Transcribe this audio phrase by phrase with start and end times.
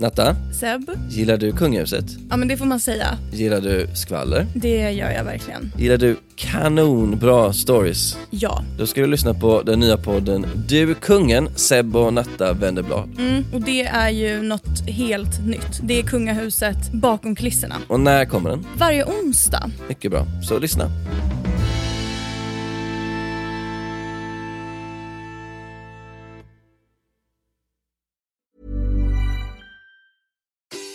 [0.00, 0.90] Natta, Seb?
[1.10, 2.04] gillar du kungahuset?
[2.30, 3.18] Ja men det får man säga.
[3.32, 4.46] Gillar du skvaller?
[4.54, 5.72] Det gör jag verkligen.
[5.76, 8.16] Gillar du kanonbra stories?
[8.30, 8.64] Ja.
[8.78, 13.10] Då ska du lyssna på den nya podden Du kungen, Seb och Natta vänder blad.
[13.18, 15.80] Mm, och det är ju något helt nytt.
[15.82, 17.74] Det är kungahuset bakom kulisserna.
[17.88, 18.66] Och när kommer den?
[18.76, 19.70] Varje onsdag.
[19.88, 20.90] Mycket bra, så lyssna.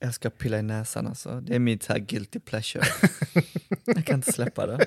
[0.00, 1.40] Jag ska pilla i näsan alltså.
[1.40, 2.84] Det är mitt här guilty pleasure.
[3.84, 4.86] jag kan inte släppa det.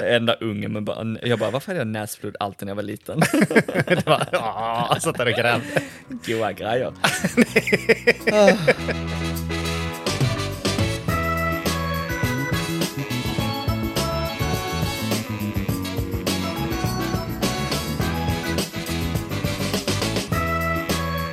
[0.00, 2.76] Jag är enda ungen, men bara, jag bara, varför hade jag näsblod alltid när jag
[2.76, 3.20] var liten?
[3.86, 5.82] det var, åh, satt där och grävde.
[6.26, 6.92] Goa grejer.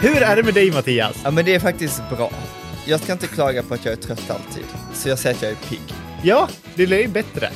[0.02, 1.22] Hur är det med dig Mattias?
[1.24, 2.32] Ja men det är faktiskt bra.
[2.88, 4.64] Jag ska inte klaga på att jag är trött alltid.
[4.94, 5.82] Så jag säger att jag är pigg.
[6.24, 7.50] Ja, det är ju bättre.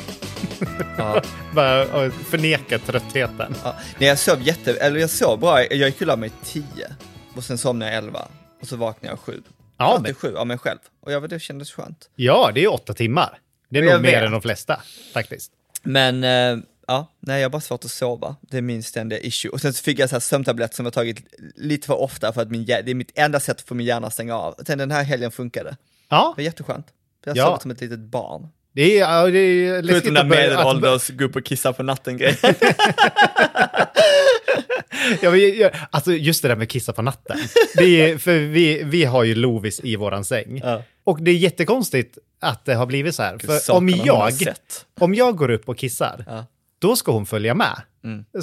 [0.98, 1.22] Ja.
[1.56, 3.56] Bara förneka tröttheten.
[3.64, 3.76] Ja.
[4.00, 6.96] Nej, jag sov jätte, eller jag sov bra, jag gick och la mig tio.
[7.36, 8.28] Och sen somnade jag elva.
[8.62, 9.42] Och så vaknade jag sju.
[9.78, 10.80] Ja, men- sju av mig själv.
[11.06, 12.10] Och jag, det kändes skönt.
[12.16, 13.38] Ja, det är åtta timmar.
[13.70, 14.24] Det är nog mer vet.
[14.24, 14.82] än de flesta,
[15.14, 15.52] faktiskt.
[15.84, 18.36] Men eh, ja, nej jag har bara svårt att sova.
[18.42, 19.52] Det är min ständiga issue.
[19.52, 21.18] Och sen så fick jag så här sömntabletter som jag tagit
[21.56, 24.08] lite för ofta för att min, det är mitt enda sätt att få min hjärna
[24.08, 24.56] att stänga av.
[24.68, 25.78] Sen den här helgen funkade.
[26.10, 26.88] Ja, Det var jätteskönt.
[27.26, 27.46] Jag har Ja.
[27.46, 28.48] sovit som ett litet barn.
[28.74, 31.46] det är, ja, det är läskigt Förutom den att börja- att- medelålders gå upp och
[31.46, 32.38] kissa på natten grej.
[35.22, 37.38] Ja, men, ja, alltså just det där med kissa på natten.
[37.78, 40.62] Det är, för vi, vi har ju Lovis i våran säng.
[40.64, 40.84] Ja.
[41.04, 43.38] Och det är jättekonstigt att det har blivit så här.
[43.38, 44.32] För om jag,
[45.00, 46.46] om jag går upp och kissar, Ja.
[46.86, 46.90] Mm.
[46.90, 47.82] då ska hon följa med.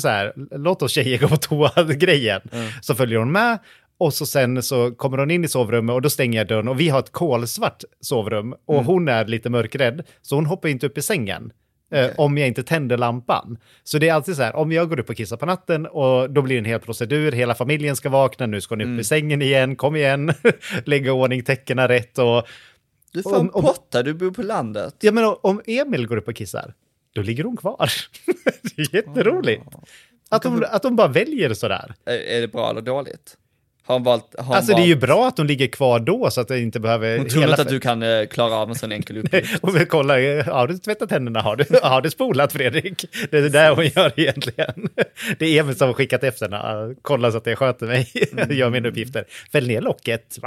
[0.00, 2.40] Så här, låt oss tjejer gå på toa-grejen.
[2.82, 3.58] Så följer hon med.
[3.98, 6.80] Och så sen så kommer hon in i sovrummet och då stänger jag dörren och
[6.80, 8.86] vi har ett kolsvart sovrum och Mm.
[8.86, 11.52] hon är lite mörkrädd så hon hoppar inte upp i sängen.
[11.94, 13.58] eh, Om jag inte tänder lampan.
[13.84, 16.30] Så det är alltid så här, om jag går upp och kissar på natten och
[16.30, 19.00] då blir det en hel procedur, hela familjen ska vakna, nu ska ni upp Mm.
[19.00, 20.32] i sängen igen, kom igen,
[20.84, 22.46] lägga ordning täckena rätt och...
[23.12, 24.94] Du Om- om- potta, du bor på landet.
[25.00, 26.74] Ja men om Emil går upp och kissar,
[27.14, 27.92] då ligger hon kvar.
[28.76, 29.64] det är jätteroligt.
[30.28, 31.94] Att hon, att hon bara väljer sådär.
[32.06, 33.36] Är, är det bra eller dåligt?
[33.84, 36.00] Har hon valt, har hon Alltså det är valt, ju bra att hon ligger kvar
[36.00, 37.18] då så att det inte behöver...
[37.18, 39.64] Hon tror inte att du kan eh, klara av en sån enkel uppgift.
[39.64, 41.40] Och vi kollar, har du tvättat händerna?
[41.40, 43.04] Har du, har du spolat Fredrik?
[43.30, 44.88] Det är det där hon gör egentligen.
[45.38, 46.94] Det är Emil som har skickat efter henne.
[47.02, 48.10] Kolla så att jag sköter mig,
[48.50, 49.24] gör mina uppgifter.
[49.52, 50.38] Fäll ner locket.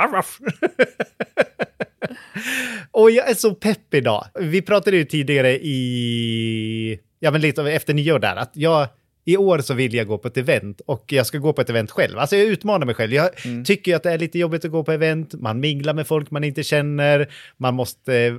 [2.92, 4.26] Och jag är så pepp idag.
[4.40, 8.88] Vi pratade ju tidigare i, ja men lite efter nyår där, att jag
[9.28, 11.70] i år så vill jag gå på ett event och jag ska gå på ett
[11.70, 12.18] event själv.
[12.20, 13.14] Alltså jag utmanar mig själv.
[13.14, 13.30] Jag
[13.66, 15.34] tycker ju att det är lite jobbigt att gå på event.
[15.34, 17.28] Man minglar med folk man inte känner.
[17.58, 18.16] Man måste...
[18.16, 18.34] eh,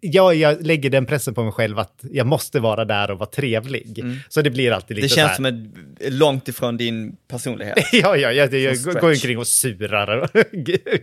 [0.00, 3.30] Ja, jag lägger den pressen på mig själv att jag måste vara där och vara
[3.30, 4.04] trevlig.
[4.28, 5.54] Så det blir alltid lite Det känns som ett,
[6.12, 7.78] långt ifrån din personlighet.
[7.92, 10.30] Ja, ja, jag, jag, Som går omkring och surar och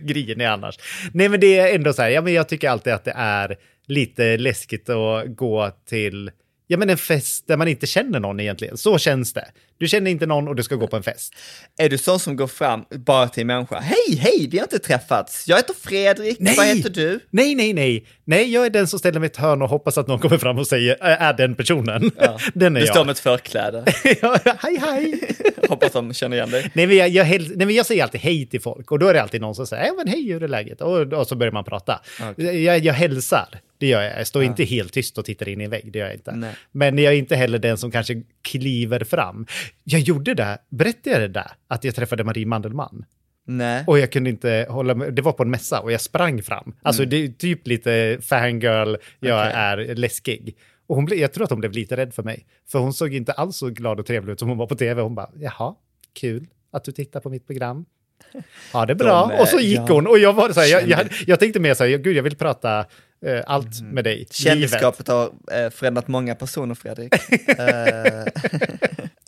[0.00, 0.78] griner annars.
[1.12, 3.56] Nej, men det är ändå så här, ja, men jag tycker alltid att det är
[3.86, 6.30] lite läskigt att gå till
[6.70, 8.76] ja, men en fest där man inte känner någon egentligen.
[8.76, 9.44] Så känns det.
[9.78, 11.34] Du känner inte någon och du ska gå på en fest.
[11.78, 13.80] Är du sån som går fram bara till en människa?
[13.80, 15.48] Hej, hej, vi har inte träffats.
[15.48, 17.20] Jag heter Fredrik, vad heter du?
[17.30, 18.06] Nej, nej, nej.
[18.24, 20.38] Nej, jag är den som ställer mig i ett hörn och hoppas att någon kommer
[20.38, 22.10] fram och säger, "Äh, är den personen?
[22.54, 22.94] Den är Du jag.
[22.94, 23.84] står med ett förkläde.
[24.22, 25.20] ja, hej, hej.
[25.68, 26.70] Hoppas de känner igen dig.
[26.74, 29.14] Nej men, jag, jag, nej, men jag säger alltid hej till folk och då är
[29.14, 30.80] det alltid någon som säger ja men hej hur är läget?
[30.80, 32.00] Och, och så börjar man prata.
[32.36, 33.48] Jag, jag hälsar,
[33.78, 34.18] det gör jag.
[34.18, 36.32] Jag står inte helt tyst och tittar in i en vägg, det gör jag inte.
[36.32, 36.54] Nej.
[36.72, 39.46] Men jag är inte heller den som kanske kliver fram.
[39.84, 41.50] Jag gjorde det, berättade jag det där?
[41.68, 43.04] Att jag träffade Marie Mandelmann.
[43.44, 43.84] Nej.
[43.86, 46.74] Och jag kunde inte hålla mig, det var på en mässa och jag sprang fram.
[46.82, 49.52] Alltså det är typ lite fangirl, jag Okej.
[49.54, 50.56] är läskig.
[50.86, 52.46] Och hon blev, jag tror att hon blev lite rädd för mig.
[52.68, 55.02] För hon såg inte alls så glad och trevlig ut som hon var på tv.
[55.02, 55.74] Hon bara, jaha,
[56.12, 57.84] kul att du tittar på mitt program.
[58.72, 59.26] Ja, det är bra.
[59.26, 59.86] De och så gick ja.
[59.88, 62.22] hon och jag var så här, jag, jag, jag tänkte mer så här, gud jag
[62.22, 62.78] vill prata
[63.26, 64.26] eh, allt med dig.
[64.30, 67.14] Kändisskapet har eh, förändrat många personer, Fredrik.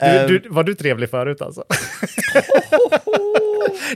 [0.03, 1.65] Eh, Du, du, var du trevlig förut alltså?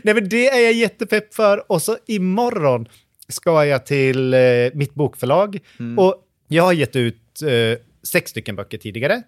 [0.02, 1.72] Nej men det är jag jättepepp för.
[1.72, 2.88] Och så imorgon
[3.28, 4.40] ska jag till eh,
[4.74, 5.58] mitt bokförlag.
[5.98, 6.16] Och
[6.48, 9.22] jag har gett ut eh, sex stycken böcker tidigare.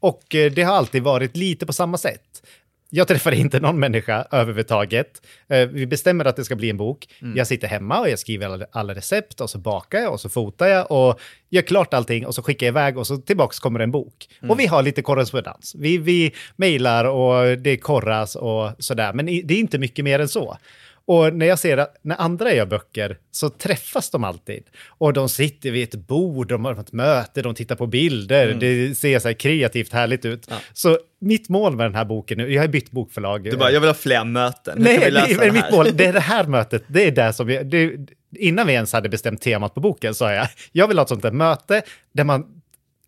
[0.00, 2.42] Och eh, det har alltid varit lite på samma sätt.
[2.90, 5.22] Jag träffar inte någon människa överhuvudtaget.
[5.48, 7.06] Eh, vi bestämmer att det ska bli en bok.
[7.36, 10.28] Jag sitter hemma och jag skriver alla, alla recept och så bakar jag och så
[10.28, 11.20] fotar jag och
[11.50, 14.28] gör klart allting och så skickar jag iväg och så tillbaks kommer en bok.
[14.48, 15.74] Och vi har lite korrespondens.
[15.78, 20.28] Vi, vi mejlar och det korras och sådär, men det är inte mycket mer än
[20.28, 20.58] så.
[21.08, 24.64] Och när jag ser att när andra gör böcker så träffas de alltid.
[24.88, 28.54] Och de sitter vid ett bord, de har ett möte, de tittar på bilder.
[28.54, 30.50] Det ser så här kreativt härligt ut.
[30.72, 33.44] Så mitt mål med den här boken nu, jag har bytt bokförlag.
[33.44, 34.78] du bara, jag vill ha fler möten.
[34.78, 37.50] Hur Nej, det men mitt mål, det är det här mötet, det är det som
[37.50, 37.96] jag, det,
[38.36, 41.22] innan vi ens hade bestämt temat på boken sa jag, jag vill ha ett sånt
[41.22, 41.82] där möte
[42.12, 42.57] där man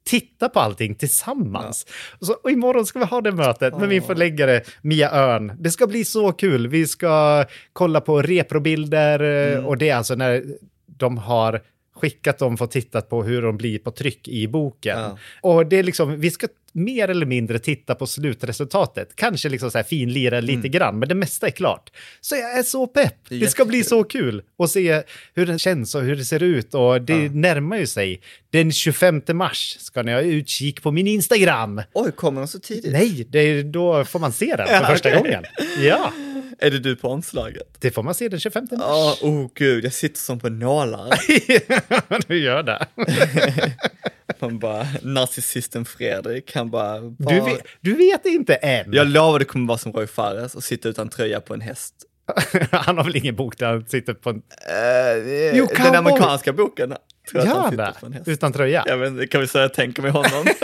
[0.04, 1.86] tittar på allting tillsammans.
[2.20, 5.52] Och, så, och imorgon ska vi ha det mötet med min förläggare Mia Örn.
[5.58, 6.68] Det ska bli så kul.
[6.68, 9.20] Vi ska kolla på reprobilder
[9.54, 10.44] eh, och det är alltså när
[10.86, 11.62] de har
[12.00, 14.98] skickat dem för att titta på hur de blir på tryck i boken.
[14.98, 15.18] Ja.
[15.40, 19.16] Och det är liksom, vi ska mer eller mindre titta på slutresultatet.
[19.16, 21.90] Kanske liksom så här finlira lite grann, men det mesta är klart.
[22.20, 23.14] Så jag är så pepp.
[23.28, 25.02] Det Det ska bli så kul att se
[25.34, 26.74] hur den känns och hur det ser ut.
[26.74, 28.20] Och det närmar ju sig.
[28.50, 31.82] Den 25 mars ska ni ha utkik på min Instagram.
[31.92, 32.92] Oj, kommer de så tidigt?
[32.92, 35.20] Nej, det är, då får man se den för Ja, första okej.
[35.22, 35.44] gången.
[35.82, 36.12] Ja,
[36.62, 37.76] Är det du på omslaget?
[37.78, 38.80] det får man se den 25 mars.
[38.80, 41.08] Ja, oh gud, jag sitter som på nålar.
[42.28, 42.86] du gör det.
[44.38, 47.00] Man bara, narcissisten Fredrik, han bara...
[47.00, 48.92] Du bara vet, du vet inte än.
[48.92, 51.94] Jag lovar det kommer vara som Roy Fares och sitta utan tröja på en häst.
[52.70, 54.36] Han har väl ingen bok där han sitter på en...
[54.36, 56.94] Uh, Jo, den amerikanska boken.
[57.30, 57.94] Tror att Gör han han det?
[58.00, 58.28] på en häst.
[58.28, 58.84] Utan tröja?
[58.86, 60.44] Jag vet inte, kan vi säga jag tänker mig honom?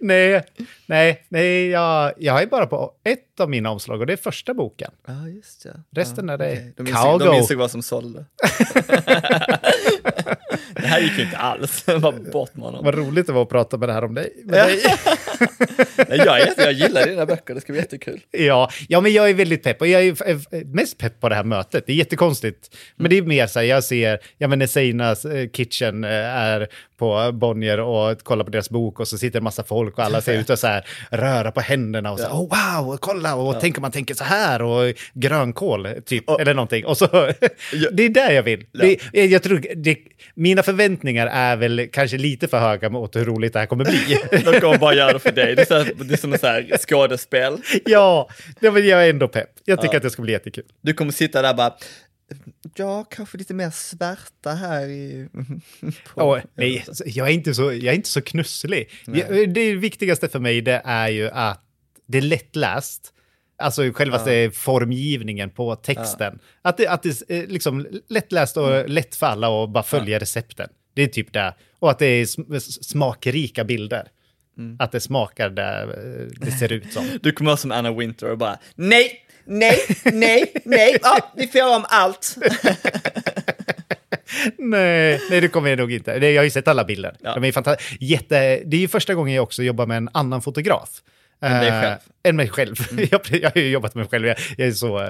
[0.00, 0.44] Nej,
[0.86, 4.54] nej, nej, jag, jag är bara på ett av mina omslag och det är första
[4.54, 4.90] boken.
[5.06, 5.80] Ja, just det.
[5.90, 6.72] Resten ja, är det okej.
[6.76, 8.24] De insåg, de insåg vad som sålde.
[10.74, 12.84] det här gick ju inte alls, bara bort med honom.
[12.84, 14.32] Vad roligt det var att prata med det här om dig.
[14.46, 14.66] Ja.
[16.08, 18.20] Nej, jag, är jag gillar dina böcker, det ska bli jättekul.
[18.30, 21.44] Ja, ja, men jag är väldigt pepp och jag är mest pepp på det här
[21.44, 21.86] mötet.
[21.86, 22.76] Det är jättekonstigt.
[22.96, 26.10] Men det är mer så här, jag ser, ja men när Seinas eh, Kitchen eh,
[26.10, 30.04] är på Bonnier och kollar på deras bok och så sitter en massa folk och
[30.04, 33.60] alla ser ut och så här röra på händerna och så, oh wow, kolla och
[33.60, 36.86] tänk om man tänker så här och grönkål typ, eller någonting.
[36.86, 37.06] Och så,
[37.92, 38.66] det är där jag vill.
[38.72, 39.98] Det, jag tror, det,
[40.34, 44.18] mina förväntningar är väl kanske lite för höga mot hur roligt det här kommer bli.
[44.44, 45.54] De kommer bara göra det för dig.
[45.54, 47.56] Det är, så här, det är som ett så här skådespel.
[47.84, 48.28] ja,
[48.60, 49.50] det, men jag är ändå pepp.
[49.64, 50.64] Jag tycker att det ska bli jättekul.
[50.80, 51.74] Du kommer sitta där bara,
[52.74, 55.28] ja, kanske lite mer svärta här i...
[56.14, 58.90] på- Åh, nej, jag är inte så, jag är inte så knusslig.
[59.06, 61.64] Jag, det viktigaste för mig det är ju att
[62.06, 63.12] det är lättläst.
[63.60, 64.18] Alltså själva
[64.50, 66.38] formgivningen på texten.
[66.62, 70.68] Att det, att det är liksom lättläst och lätt för alla och bara följa recepten.
[70.94, 71.54] Det är typ det.
[71.78, 74.08] Och att det är sm- smakrika bilder.
[74.78, 77.04] Att det smakar där eh, det ser ut som.
[77.22, 79.10] Du kommer vara som Anna Winter och bara, nej,
[79.48, 82.36] nej, nej, nej, ja, vi får göra om allt.
[84.58, 86.10] nej, nej, det kommer jag nog inte.
[86.10, 87.16] Jag har ju sett alla bilder.
[87.20, 87.34] Ja.
[87.34, 90.88] De är Jätte, det är ju första gången jag också jobbar med en annan fotograf.
[91.40, 91.96] Än dig Eh, själv.
[92.22, 92.74] än mig själv.
[93.10, 94.26] jag, jag har ju jobbat med mig själv.
[94.26, 95.00] Jag, jag är så...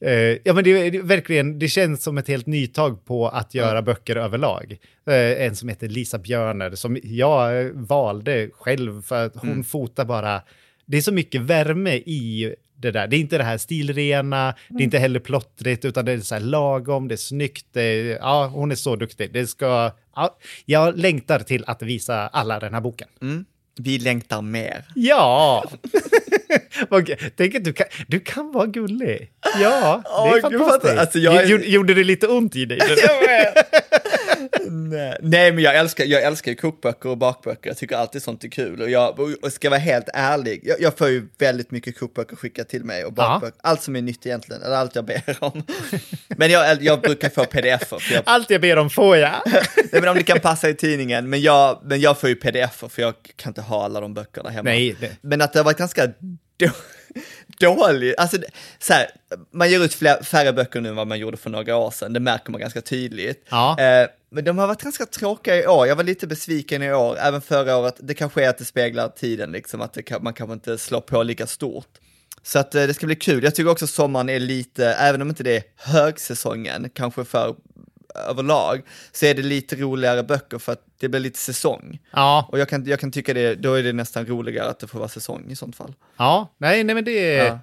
[0.00, 0.10] eh,
[0.44, 4.16] ja, men det, det, verkligen, det känns som ett helt nytag på att göra böcker
[4.16, 4.76] överlag.
[5.08, 5.14] Eh,
[5.46, 10.42] en som heter Lisa Björner, som jag valde själv för att hon fotar bara...
[10.88, 13.06] Det är så mycket värme i det där.
[13.06, 16.34] Det är inte det här stilrena, det är inte heller plottrigt, utan det är så
[16.34, 17.66] här lagom, det är snyggt.
[17.72, 19.32] Det är, ja, hon är så duktig.
[19.32, 19.90] Det ska...
[20.16, 23.08] Ja, jag längtar till att visa alla den här boken.
[23.78, 24.84] Vi längtar mer.
[24.94, 25.64] Ja!
[27.36, 29.30] Tänk att du kan, du kan vara gullig.
[29.60, 30.02] Ja,
[30.32, 30.98] det är gud, fantastiskt.
[30.98, 32.78] alltså, jag är- Gjorde- det lite ont i dig?
[34.70, 35.16] Nej.
[35.22, 37.70] Nej, men jag älskar, jag älskar ju kokböcker och bakböcker.
[37.70, 38.82] Jag tycker alltid sånt är kul.
[38.82, 42.68] Och jag och ska vara helt ärlig, jag, jag får ju väldigt mycket kokböcker skickat
[42.68, 43.58] till mig och bakböcker.
[43.62, 45.62] Allt som är nytt egentligen, eller allt jag ber om.
[46.28, 49.32] Men jag, jag brukar få pdf-er, för jag, Allt jag ber om får jag.
[49.46, 49.62] nej,
[49.92, 51.30] men om det kan passa i tidningen.
[51.30, 54.50] Men jag, men jag får ju pdf-er, för jag kan inte ha alla de böckerna
[54.50, 54.70] hemma.
[54.70, 56.06] Nej, det- Men att det har varit ganska
[56.56, 56.68] då,
[57.60, 58.36] dåligt, alltså
[58.78, 59.10] så här,
[59.50, 62.12] man ger ut fler, färre böcker nu än vad man gjorde för några år sedan,
[62.12, 63.46] det märker man ganska tydligt.
[63.48, 63.80] Ja.
[63.80, 67.18] Eh, men de har varit ganska tråkiga i år, jag var lite besviken i år,
[67.18, 70.54] även förra året, det kanske är att det speglar tiden, liksom, att kan, man kanske
[70.54, 71.98] inte slår på lika stort.
[72.42, 75.28] Så att eh, det ska bli kul, jag tycker också sommaren är lite, även om
[75.28, 77.54] inte det är högsäsongen, kanske för
[78.28, 78.82] överlag,
[79.12, 81.98] så är det lite roligare böcker för att det blir lite säsong.
[82.12, 84.86] Ja, Och jag kan, jag kan tycka det, då är det nästan roligare att det
[84.86, 85.94] får vara säsong i sånt fall.
[86.16, 87.46] ja, nej, nej men det är...
[87.46, 87.58] Ja.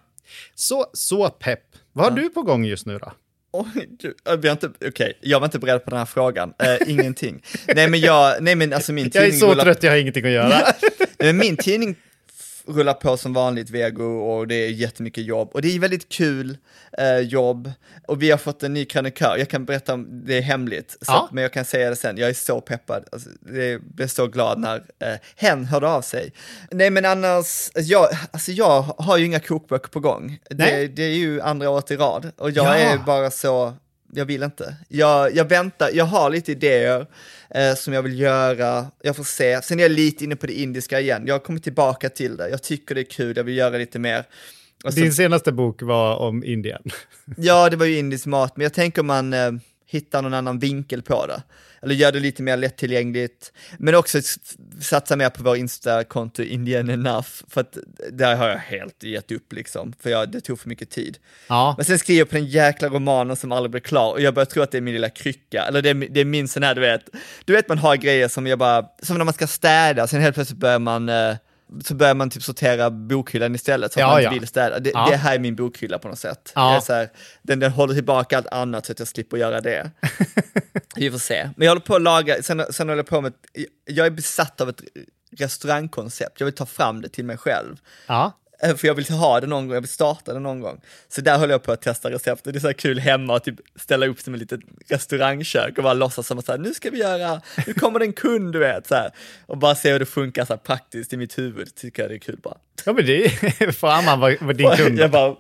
[0.55, 1.60] Så, så pepp.
[1.93, 3.12] Vad har du på gång just nu då?
[4.29, 6.53] Äh, vi har inte, okej, jag var inte beredd på den här frågan.
[6.60, 7.43] Eh, ingenting.
[7.75, 9.98] nej men jag, nej men alltså min Jag är tidning så rullar- trött, jag har
[9.98, 10.48] ingenting att göra.
[11.19, 11.95] Nej, men min tidning
[12.67, 15.50] rullar på som vanligt vego och det är jättemycket jobb.
[15.53, 16.58] Och det är väldigt kul
[16.98, 17.72] eh, jobb.
[18.08, 21.12] Och vi har fått en ny krönikör, jag kan berätta om det är hemligt, så
[21.12, 21.29] Ja.
[21.32, 24.60] men jag kan säga det sen, jag är så peppad, alltså, jag blev så glad
[24.60, 26.34] när eh, hen hörde av sig.
[26.72, 31.15] Nej men annars, jag, alltså jag har ju inga kokböcker på gång, det, det är
[31.15, 32.32] ju andra året i rad.
[32.38, 32.74] Och jag Ja.
[32.75, 33.74] är bara så,
[34.15, 34.75] jag vill inte.
[34.88, 37.08] Jag, jag väntar, jag har lite idéer
[37.50, 39.62] eh, som jag vill göra, jag får se.
[39.62, 42.50] Sen är jag lite inne på det indiska igen, jag har kommit tillbaka till det,
[42.50, 44.24] jag tycker det är kul, jag vill göra lite mer.
[44.84, 46.82] Så, Din senaste bok var om Indien.
[47.38, 49.51] Ja, det var ju indisk mat, men jag tänker man eh,
[49.85, 51.43] hittar någon annan vinkel på det.
[51.81, 53.51] Eller gör det lite mer lättillgängligt.
[53.77, 54.21] Men också
[54.81, 57.77] satsa mer på vår Insta-konto Indian Enough, för att
[58.11, 61.17] där har jag helt gett upp liksom, för jag, det tog för mycket tid.
[61.47, 64.33] Ja, Men sen skriver jag på den jäkla romanen som aldrig blir klar och jag
[64.33, 66.63] börjar tro att det är min lilla krycka, eller det är, det är min sån
[66.63, 67.09] här, du vet,
[67.45, 70.35] du vet man har grejer som jag bara, som när man ska städa, sen helt
[70.35, 71.35] plötsligt börjar man eh,
[71.83, 74.39] så börjar man typ sortera bokhyllan istället så att Ja, man inte ja.
[74.39, 74.79] vill städa.
[74.79, 75.07] Det, Ja.
[75.09, 76.51] det här är min bokhylla på något sätt.
[76.55, 76.69] Ja.
[76.71, 77.09] Det är så här,
[77.41, 79.91] den, den håller tillbaka allt annat så att jag slipper göra det.
[80.95, 81.49] Vi får se.
[81.55, 83.33] Men jag håller på att laga, sen, sen håller jag på med,
[83.85, 84.81] jag är besatt av ett
[85.37, 87.77] restaurangkoncept, jag vill ta fram det till mig själv.
[88.07, 88.39] ja.
[88.63, 90.82] Eh, För jag vill ha det någon gång, jag vill starta det någon gång.
[91.10, 92.43] Så där håller jag på att testa recept.
[92.43, 95.84] Det är så här kul hemma att typ ställa upp som ett litet restaurangkök och
[95.84, 98.53] bara låtsas som att så här, nu ska vi göra, nu kommer det en kund
[98.53, 98.88] du vet.
[98.88, 99.12] Så här.
[99.46, 102.15] Och bara se hur det funkar så här, praktiskt i mitt huvud, tycker jag det
[102.15, 102.58] är kul bara.
[102.86, 103.72] Ja, men det är...
[103.72, 105.00] Fan, man var, var din kund.
[105.00, 105.36] Jag bara,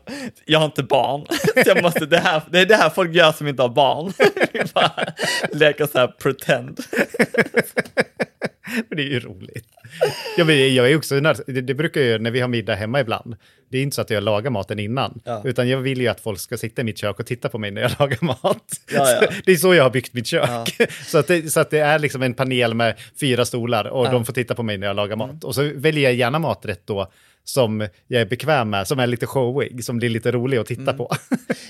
[0.45, 1.25] jag har inte barn.
[1.53, 4.13] Så jag måste, det, här, det är det här folk gör som inte har barn.
[4.73, 4.91] Bara
[5.51, 6.79] leker så här pretend.
[8.89, 9.65] Men det är ju roligt.
[10.37, 12.99] Ja, men jag är också, det, det brukar jag göra när vi har middag hemma
[12.99, 13.35] ibland.
[13.71, 15.41] Det är inte så att jag lagar maten innan, Ja.
[15.45, 17.71] utan jag vill ju att folk ska sitta i mitt kök och titta på mig
[17.71, 18.63] när jag lagar mat.
[18.93, 19.27] Ja, ja.
[19.45, 20.77] Det är så jag har byggt mitt kök.
[21.07, 24.25] Så, att det, så att det är liksom en panel med fyra stolar och de
[24.25, 25.43] får titta på mig när jag lagar mat.
[25.43, 27.11] Och så väljer jag gärna maträtt då
[27.43, 30.93] som jag är bekväm med, som är lite showig, som blir lite rolig att titta
[30.93, 31.15] på.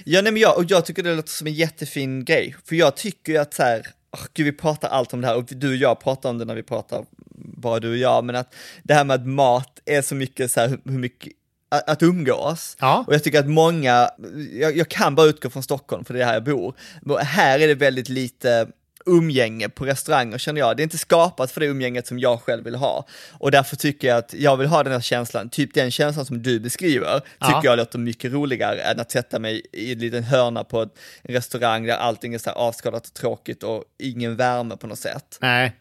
[0.05, 2.97] Ja, nej, men jag, och jag tycker det låter som en jättefin grej, för jag
[2.97, 3.81] tycker ju att så här,
[4.13, 6.45] åh, gud, vi pratar allt om det här och du och jag pratar om det
[6.45, 7.05] när vi pratar,
[7.35, 10.59] bara du och jag, men att det här med att mat är så mycket så
[10.59, 11.33] här, hur mycket
[11.69, 12.77] att, att umgås.
[12.79, 13.03] Ja.
[13.07, 14.09] Och jag tycker att många,
[14.51, 17.59] jag, jag kan bara utgå från Stockholm för det är här jag bor, men här
[17.59, 18.67] är det väldigt lite
[19.05, 20.77] umgänge på restauranger känner jag.
[20.77, 23.07] Det är inte skapat för det umgänget som jag själv vill ha.
[23.31, 26.41] Och därför tycker jag att jag vill ha den här känslan, typ den känslan som
[26.43, 27.61] du beskriver, tycker Ja.
[27.63, 31.35] jag låter mycket roligare än att sätta mig i en liten hörna på ett- en
[31.35, 35.37] restaurang där allting är så här avskalat och tråkigt och ingen värme på något sätt.
[35.41, 35.75] Nej,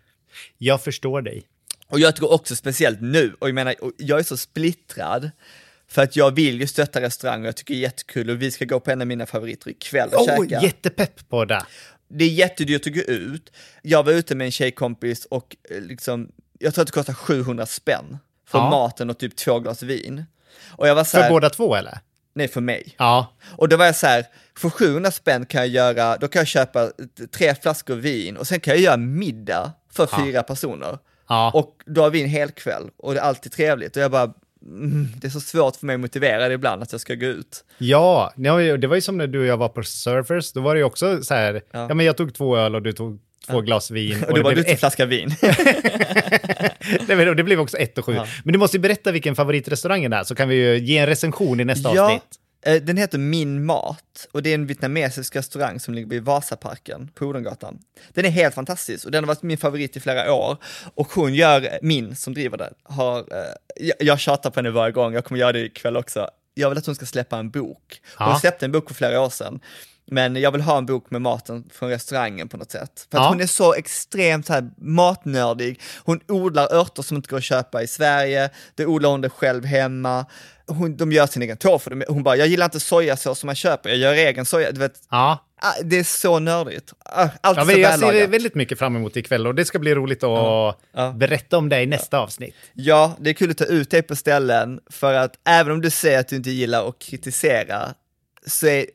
[0.59, 1.43] jag förstår dig.
[1.89, 5.31] Och jag tror också speciellt nu, och jag menar, jag är så splittrad,
[5.89, 8.65] för att jag vill ju stötta restauranger, jag tycker det är jättekul och vi ska
[8.65, 10.63] gå på en av mina favoriter ikväll och Oh, käka.
[10.63, 11.63] jättepepp på det.
[12.19, 13.53] Det är jättedyrt att gå ut.
[13.83, 16.29] Jag var ute med en tjejkompis och eh, liksom,
[16.59, 18.71] jag tror att det kostar 700 spänn för Ja.
[18.71, 20.25] maten och typ två glas vin.
[20.69, 21.99] Och jag var så För här, båda två eller?
[22.35, 22.95] nej för mig.
[22.99, 23.27] Ja.
[23.57, 24.25] Och då var jag så här,
[24.59, 26.91] för 700 spänn kan jag göra, då kan jag köpa
[27.37, 30.99] tre flaskor vin och sen kan jag göra middag för fyra personer.
[31.29, 31.51] Ja.
[31.55, 33.97] Och då har vi en hel kväll och det är alltid trevligt.
[33.97, 34.33] Och jag bara,
[35.21, 37.65] det är så svårt för mig att motivera det ibland att jag ska gå ut.
[37.79, 40.75] Ja, ja, det var ju som när du och jag var på Surfers, då var
[40.75, 41.95] det ju också så här, ja, Ja.
[41.95, 44.23] men jag tog två öl och du tog två glas vin.
[44.29, 45.35] Och då det var du en ett, flaska vin.
[47.09, 48.17] Men det blev också ett och sju.
[48.45, 51.61] Men du måste ju berätta vilken favoritrestaurangen är, så kan vi ju ge en recension
[51.61, 52.23] i nästa ja, avsnitt.
[52.63, 57.11] Eh, den heter Min Mat och det är en vietnamesisk restaurang som ligger vid Vasaparken
[57.15, 57.79] på Odengatan.
[58.15, 60.57] Den är helt fantastisk och den har varit min favorit i flera år.
[60.95, 63.25] Och hon gör, min som driver den, har, eh,
[63.77, 66.29] jag, jag tjatar på henne varje gång, jag kommer göra det ikväll också.
[66.55, 68.01] Jag vill att hon ska släppa en bok.
[68.17, 68.39] Hon Ja.
[68.41, 69.61] släppte en bok för flera år sedan.
[70.07, 73.07] Men jag vill ha en bok med maten från restaurangen på något sätt.
[73.11, 73.29] För att Ja.
[73.29, 75.81] hon är så extremt så här matnördig.
[76.05, 78.51] Hon odlar örter som inte går att köpa i Sverige.
[78.75, 80.27] Det odlar hon det själv hemma.
[80.73, 81.91] Hon, de gör sin egen tofu.
[81.91, 84.73] De- Hon bara, jag gillar inte sojasås som man köper, jag gör egen soja.
[84.73, 86.93] Du vet, Ja, ah, det är så nördigt.
[87.05, 89.95] Ah, Allt ja så jag ser väldigt mycket fram emot ikväll och det ska bli
[89.95, 91.13] roligt att Ja.
[91.17, 92.55] berätta om det i nästa avsnitt.
[92.73, 95.91] Ja, det är kul att ta ut dig på ställen, för att även om du
[95.91, 97.89] säger att du inte gillar att kritisera,
[98.47, 98.87] så är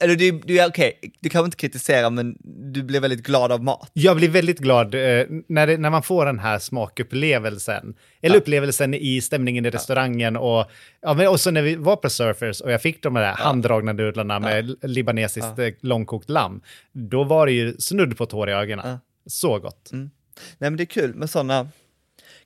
[0.00, 2.36] eller du, du är okej, du kan inte kritisera men
[2.72, 3.90] du blir väldigt glad av mat.
[3.92, 7.94] Jag blir väldigt glad eh, när, det, när man får den här smakupplevelsen.
[8.22, 8.40] Eller Ja.
[8.40, 10.70] upplevelsen i stämningen i restaurangen och,
[11.02, 14.38] ja, men också när vi var på Surfers och jag fick de där handdragna nudlarna
[14.38, 16.60] med libanesiskt eh, långkokt lamm.
[16.92, 18.98] Då var det ju snudd på tår i ögonen.
[19.26, 19.88] Så gott.
[19.92, 20.10] Nej
[20.58, 21.68] men det är kul med sådana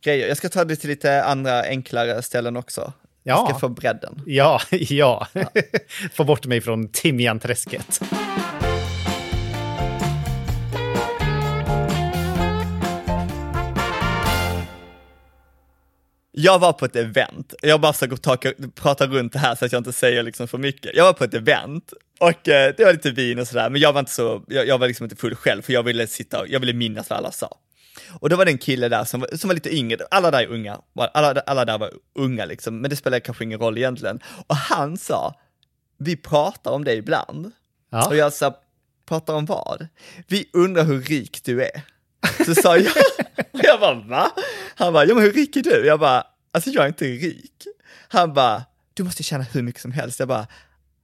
[0.05, 0.29] grejer.
[0.29, 2.93] Jag ska ta det till lite andra enklare ställen också.
[3.27, 3.47] Jag Ja.
[3.49, 4.23] ska få bredden.
[4.27, 5.27] Ja, ja.
[6.13, 8.01] Få bort mig från timjanträsket.
[16.37, 18.37] Jag var på ett event, jag bara ska gå ta,
[18.75, 20.91] prata runt det här så att jag inte säger liksom för mycket.
[20.95, 23.93] Jag var på ett event och eh, det var lite vin och sådär, men jag
[23.93, 26.49] var inte så, jag, jag var liksom inte full själv för jag ville sitta och,
[26.49, 27.49] jag ville minnas vad alla sa.
[28.11, 30.43] Och då var det en kille där som, var- som var lite yngre, alla där
[30.43, 30.79] är unga,
[31.15, 34.21] alla, alla där var unga liksom, men det spelar kanske ingen roll egentligen.
[34.47, 35.41] Och han sa,
[35.99, 37.53] vi pratar om det ibland.
[37.91, 38.09] Ja.
[38.09, 38.57] Och jag sa,
[39.09, 39.87] pratar om vad?
[40.29, 41.83] Vi undrar hur rik du är.
[42.47, 42.93] Så sa jag,
[43.53, 44.31] och jag bara va?
[44.77, 45.87] Han bara, ja men hur rik är du?
[45.87, 47.67] Jag bara, alltså jag är inte rik.
[48.09, 48.63] Han bara,
[48.95, 50.19] du måste tjäna hur mycket som helst.
[50.19, 50.47] Jag bara,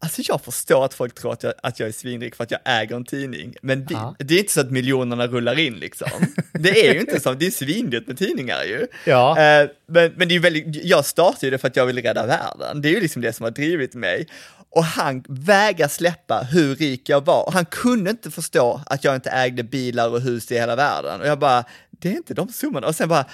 [0.02, 2.60] alltså jag förstår att folk tror att jag, att jag är svinrik för att jag
[2.64, 3.54] äger en tidning.
[3.62, 4.14] Men vi, Ja.
[4.18, 6.08] det är inte så att miljonerna rullar in liksom.
[6.52, 8.86] Det är ju inte så, det är svindyrt med tidningar ju.
[9.04, 9.38] Ja.
[9.40, 12.26] Eh, men, men det är väldigt, jag startade ju det för att jag ville rädda
[12.26, 12.82] världen.
[12.82, 14.26] Det är ju liksom det som har drivit mig.
[14.72, 17.46] Och han vägrar släppa hur rik jag var.
[17.46, 21.20] Och han kunde inte förstå att jag inte ägde bilar och hus i hela världen.
[21.20, 22.86] Och jag bara, det är inte de summorna.
[22.86, 23.24] Och sen bara,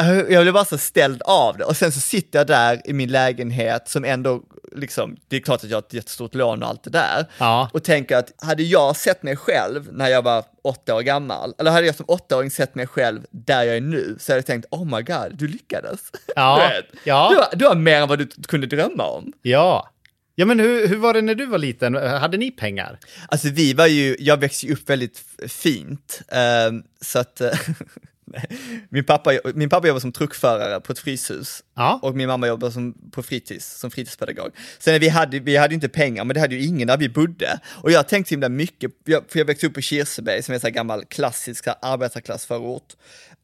[0.00, 1.64] eh, jag blev bara så ställd av det.
[1.64, 4.42] Och sen så sitter jag där i min lägenhet som ändå,
[4.74, 7.26] liksom, det är klart att jag har ett jättestort lån och allt det där.
[7.38, 7.70] Ja.
[7.72, 11.70] Och tänker att hade jag sett mig själv när jag var åtta år gammal, eller
[11.70, 14.66] hade jag som åttaåring sett mig själv där jag är nu, så hade jag tänkt,
[14.70, 16.00] oh my god, du lyckades.
[16.36, 17.28] Ja, Du, ja.
[17.30, 19.32] du, har, du har mer än vad du kunde drömma om.
[19.42, 19.88] Ja.
[20.34, 21.94] Ja, men hur, hur var det när du var liten?
[21.94, 22.98] Hade ni pengar?
[23.28, 27.50] Alltså vi var ju, jag växte ju upp väldigt fint, ehm, så att eh.
[28.88, 31.98] min, pappa, min pappa jobbar som truckförare på ett fryshus Ja.
[32.02, 34.50] och min mamma jobbar som, på fritids, som fritidspedagog.
[34.78, 37.60] Sen vi hade, vi hade inte pengar, men det hade ju ingen där vi bodde.
[37.82, 40.72] Och jag tänkte himla mycket, jag, för jag växte upp på Kirseberg som är en
[40.72, 42.92] gammal klassisk arbetarklassförort.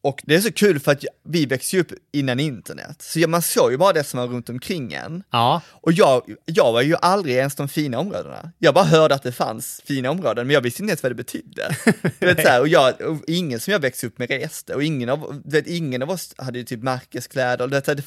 [0.00, 3.42] Och det är så kul för att vi växte ju upp innan internet, så man
[3.42, 5.22] såg ju bara det som var runt omkring en.
[5.30, 5.60] Ja.
[5.70, 8.52] Och jag, jag var ju aldrig ens de fina områdena.
[8.58, 11.16] Jag bara hörde att det fanns fina områden, men jag visste inte ens vad det
[11.16, 11.76] betydde.
[12.18, 14.82] Du vet, så här, och jag, och ingen som jag växte upp med reste, och
[14.82, 18.02] ingen av, vet, ingen av oss hade ju typ märkeskläder, du vet, det,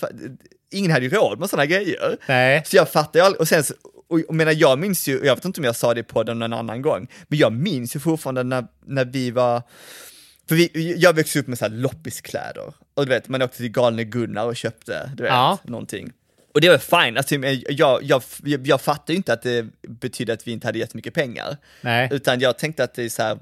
[0.72, 2.18] ingen hade ju råd med sådana grejer.
[2.28, 2.64] Nej.
[2.66, 3.74] Så jag fattar ju aldrig, och sen så,
[4.10, 6.40] och jag menar, jag minns ju, jag vet inte om jag sa det på podden
[6.40, 9.62] någon annan gång, men jag minns ju fortfarande när, när vi var,
[10.50, 13.70] för vi, jag växte upp med så här loppiskläder, och du vet, man åkte till
[13.72, 15.58] galne Gunnar och köpte, du vet, Ja.
[15.64, 16.12] någonting.
[16.54, 20.34] Och det var fine, alltså, jag, jag, jag, jag fattar ju inte att det betyder
[20.34, 21.58] att vi inte hade jättemycket pengar.
[21.82, 22.10] Nej.
[22.12, 23.38] Utan jag tänkte att det är så här,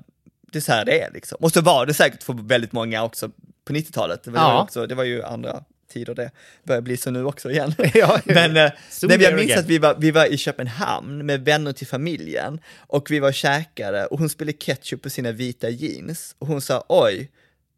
[0.52, 1.38] det är så här det är liksom.
[1.42, 3.30] Och så var det säkert för väldigt många också
[3.66, 4.24] på 90-talet.
[4.24, 4.64] Det var, Ja.
[4.64, 6.32] också, det var ju andra tider det
[6.64, 7.74] börjar bli så nu också igen.
[7.94, 8.22] Ja.
[8.26, 8.72] men eh,
[9.04, 9.60] nej, jag minns again.
[9.60, 13.34] att vi var, vi var i Köpenhamn med vänner till familjen och vi var och
[13.34, 17.32] käkade och hon spelade ketchup på sina vita jeans och hon sa oj,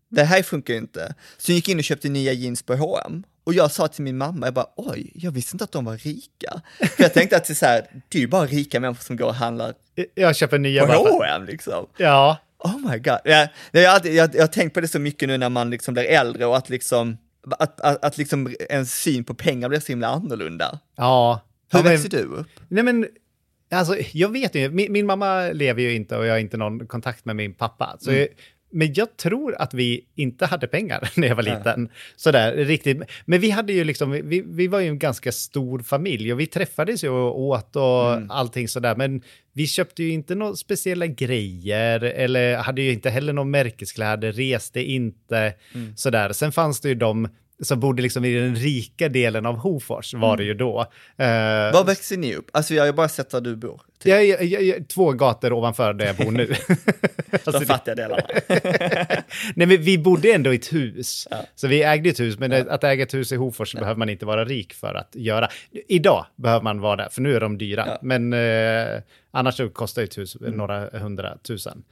[0.09, 1.15] det här funkar ju inte.
[1.37, 4.17] Så hon gick in och köpte nya jeans på H&M och jag sa till min
[4.17, 6.61] mamma, jag bara oj, jag visste inte att de var rika.
[6.79, 9.15] För jag tänkte att det är så här, det är ju bara rika människor som
[9.17, 9.73] går och handlar
[10.15, 11.87] Jag köper nya på H&M liksom.
[11.97, 12.37] Ja.
[12.63, 13.19] Oh my god.
[13.23, 16.03] Jag, jag, jag, jag har tänkt på det så mycket nu när man liksom blir
[16.03, 17.17] äldre och att liksom,
[17.59, 20.79] att, att, att liksom ens syn på pengar blir så himla annorlunda.
[20.95, 21.41] Ja.
[21.71, 22.47] Hur ja, växte du upp?
[22.67, 23.07] Nej men,
[23.71, 26.87] alltså jag vet ju, min, min mamma lever ju inte och jag har inte någon
[26.87, 27.97] kontakt med min pappa.
[27.99, 28.27] Så jag,
[28.71, 31.89] men jag tror att vi inte hade pengar när jag var liten.
[32.15, 33.01] Sådär, riktigt.
[33.25, 36.47] Men vi hade ju liksom, vi, vi var ju en ganska stor familj och vi
[36.47, 38.95] träffades ju och åt och allting sådär.
[38.95, 39.21] Men
[39.53, 44.83] vi köpte ju inte några speciella grejer eller hade ju inte heller någon märkeskläder, reste
[44.83, 45.53] inte
[45.95, 46.31] sådär.
[46.31, 47.27] Sen fanns det ju de
[47.61, 50.79] som bodde liksom i den rika delen av Hofors var det ju då.
[51.17, 51.27] Eh,
[51.73, 52.49] Var växte ni upp?
[52.53, 53.81] Alltså jag har bara sett där du bor.
[53.99, 54.09] Typ.
[54.09, 56.41] jag, jag, jag, två gator ovanför där jag bor nu.
[57.31, 58.23] alltså, De fattiga delarna.
[59.55, 61.27] nej, men vi bodde ändå i ett hus.
[61.55, 64.25] Så vi ägde ett hus, men att äga ett hus i Hofors behöver man inte
[64.25, 65.49] vara rik för att göra.
[65.87, 67.83] Idag behöver man vara det, för nu är de dyra.
[67.87, 67.99] Ja.
[68.01, 71.83] Men eh, annars kostar ett hus några hundratusen.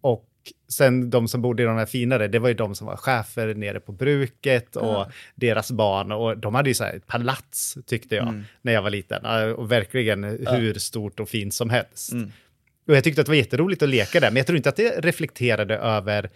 [0.00, 0.28] Och
[0.68, 3.54] sen de som bodde i de här finare, det var ju de som var chefer
[3.54, 6.12] nere på bruket och deras barn.
[6.12, 9.26] Och de hade ju så här ett palats, tyckte jag, när jag var liten.
[9.54, 12.12] Och verkligen hur stort och fint som helst.
[12.86, 14.76] Och jag tyckte att det var jätteroligt att leka där, men jag tror inte att
[14.76, 16.30] det reflekterade över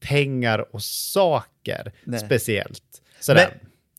[0.00, 2.20] pengar och saker Nej.
[2.20, 2.82] speciellt.
[3.20, 3.50] Sådär.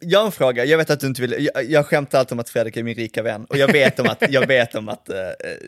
[0.03, 2.39] Jag har en fråga, jag vet att du inte vill, jag, jag skämtar alltid om
[2.39, 5.09] att Fredrik är min rika vän och jag vet om att, jag vet om att
[5.09, 5.15] uh,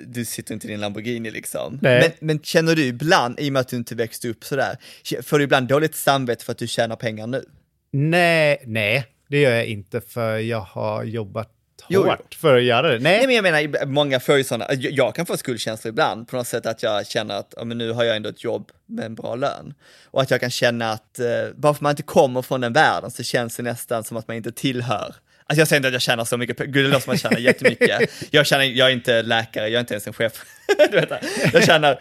[0.07, 1.79] du sitter inte i din Lamborghini liksom.
[1.81, 4.77] Men, men, känner du ibland, i och med att du inte växte upp sådär,
[5.21, 7.43] får du ibland dåligt samvete för att du tjänar pengar nu?
[7.91, 11.49] Nej, nej, det gör jag inte för jag har jobbat
[11.87, 12.99] jo, hårt för att göra det.
[12.99, 13.17] Nej.
[13.17, 16.47] Nej, men jag menar, många får ju sådana, jag kan få skuldkänslor ibland på något
[16.47, 19.15] sätt att jag känner att ja, men nu har jag ändå ett jobb med en
[19.15, 19.73] bra lön.
[20.05, 22.73] Och att jag kan känna att eh, bara för att man inte kommer från den
[22.73, 25.15] världen så känns det nästan som att man inte tillhör.
[25.45, 27.31] Alltså jag säger inte att jag tjänar så mycket, gud det låter som att jag
[27.31, 28.11] tjänar jättemycket.
[28.31, 30.45] Jag, känner, jag är inte läkare, jag är inte ens en chef.
[30.91, 31.09] du vet,
[31.53, 31.99] jag känner,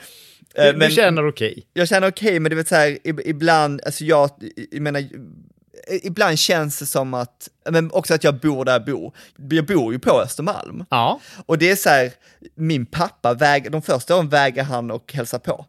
[0.54, 1.50] du, men, du känner okej?
[1.50, 1.64] Okay.
[1.72, 4.30] Jag känner okej, okay, men det vill säga ibland, alltså jag,
[4.70, 5.04] jag menar,
[6.02, 9.16] ibland känns det som att, men också att jag bor där jag bor.
[9.50, 10.84] Jag bor ju på Östermalm.
[10.90, 11.20] Ja.
[11.46, 12.12] Och det är så här,
[12.54, 15.66] min pappa, väg, de första åren väger han och hälsa på.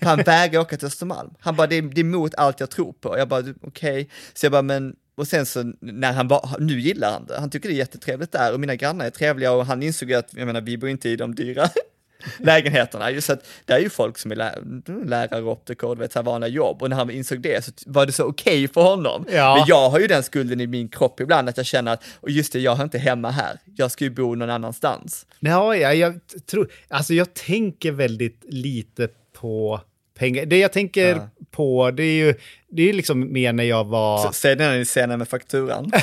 [0.00, 1.30] Han vägrar åka till Östermalm.
[1.40, 3.18] Han bara, det är, det är emot allt jag tror på.
[3.18, 3.60] Jag bara, okej.
[3.62, 4.06] Okay.
[4.34, 7.50] Så jag bara, men och sen så när han var, nu gillar han det, han
[7.50, 10.46] tycker det är jättetrevligt där och mina grannar är trevliga och han insåg att, jag
[10.46, 11.68] menar vi bor inte i de dyra
[12.38, 13.10] lägenheterna.
[13.10, 14.54] Just att det är ju folk som är lä
[15.04, 16.82] lärare, optiker och vet, så här vanliga jobb.
[16.82, 19.26] Och när han insåg det så var det så okej okay för honom.
[19.32, 19.56] Ja.
[19.56, 22.30] Men jag har ju den skulden i min kropp ibland att jag känner att, och
[22.30, 23.58] just det, jag har inte hemma här.
[23.76, 25.26] Jag ska ju bo någon annanstans.
[25.40, 29.08] Ja, ja jag tror, alltså jag tänker väldigt lite
[29.40, 29.80] på
[30.18, 30.46] pengar.
[30.46, 31.28] Det jag tänker ja.
[31.50, 32.34] på, det är ju,
[32.68, 34.32] det är liksom mer när jag var...
[34.32, 35.90] Säg det när ni ser med fakturan.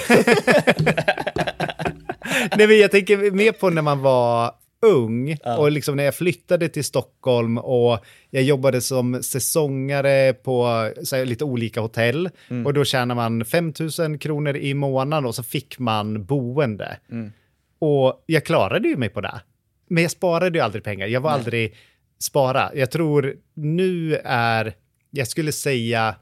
[2.57, 5.57] Nej, men jag tänker mer på när man var ung ja.
[5.57, 11.43] och liksom när jag flyttade till Stockholm och jag jobbade som säsongare på här, lite
[11.43, 12.65] olika hotell mm.
[12.65, 16.97] och då tjänar man 5 000 kronor i månaden och så fick man boende.
[17.11, 17.31] Mm.
[17.79, 19.41] Och jag klarade ju mig på det.
[19.87, 21.07] Men jag sparade ju aldrig pengar.
[21.07, 21.39] Jag var Nej.
[21.39, 21.75] aldrig
[22.19, 22.71] spara.
[22.75, 24.73] Jag tror nu är,
[25.09, 26.15] jag skulle säga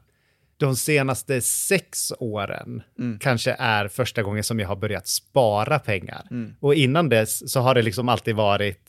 [0.60, 3.18] de senaste sex åren mm.
[3.18, 6.26] kanske är första gången som jag har börjat spara pengar.
[6.30, 6.54] Mm.
[6.60, 8.80] Och innan dess så har det liksom alltid varit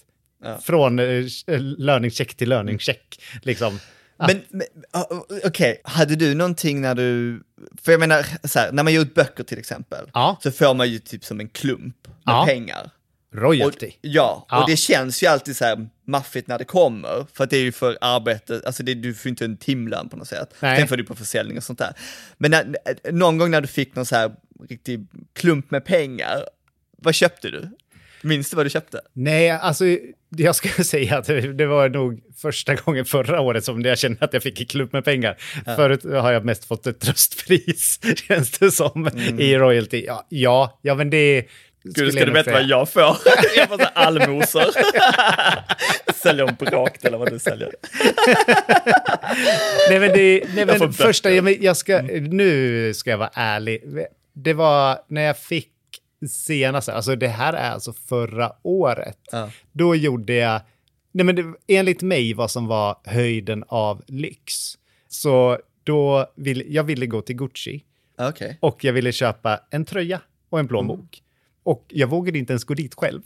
[0.43, 0.57] ja.
[0.57, 1.27] från uh,
[1.77, 3.21] löningscheck till löningscheck.
[3.41, 3.79] Liksom.
[4.17, 4.67] Men, men
[5.27, 5.77] okej, okay.
[5.83, 7.41] hade du någonting när du,
[7.81, 10.37] för jag menar, så här, när man gör ut böcker till exempel, ja.
[10.43, 12.45] så får man ju typ som en klump med ja.
[12.45, 12.89] pengar.
[13.35, 13.87] Royalty.
[13.87, 17.43] Och, ja, ja, och det känns ju alltid så här maffigt när det kommer, för
[17.43, 20.27] att det är ju för arbete, alltså det, du får inte en timlön på något
[20.27, 20.55] sätt.
[20.59, 20.79] Nej.
[20.79, 21.93] Sen får du på försäljning och sånt där.
[22.37, 22.75] Men när,
[23.11, 24.31] någon gång när du fick någon så här
[24.69, 26.45] riktig klump med pengar,
[26.97, 27.69] vad köpte du?
[28.23, 29.01] Minns du vad du köpte?
[29.13, 29.85] Nej, alltså
[30.29, 31.25] jag skulle säga att
[31.57, 34.93] det var nog första gången förra året som jag kände att jag fick en klump
[34.93, 35.37] med pengar.
[35.65, 35.75] Ja.
[35.75, 39.39] Förut har jag mest fått ett tröstpris, känns det som, mm.
[39.39, 40.03] i royalty.
[40.07, 41.45] Ja, ja, ja, men det,
[41.83, 43.01] Gud, ska du veta vad jag får?
[43.57, 44.65] jag får allmosor.
[46.13, 47.71] säljer en brak eller vad du säljer.
[49.89, 53.83] nej men, det, nej, men första, jag, jag ska, nu ska jag vara ärlig.
[54.33, 55.71] Det var när jag fick
[56.29, 59.19] senaste, alltså det här är alltså förra året.
[59.31, 59.49] Ja.
[59.71, 60.61] Då gjorde jag,
[61.11, 64.77] nej men det, enligt mig vad som var höjden av lyx.
[65.07, 67.83] Så då ville, jag ville gå till Gucci.
[68.29, 68.55] Okay.
[68.59, 70.99] Och jag ville köpa en tröja och en plånbok.
[70.99, 71.30] Mm.
[71.63, 73.21] Och jag vågade inte ens gå dit själv.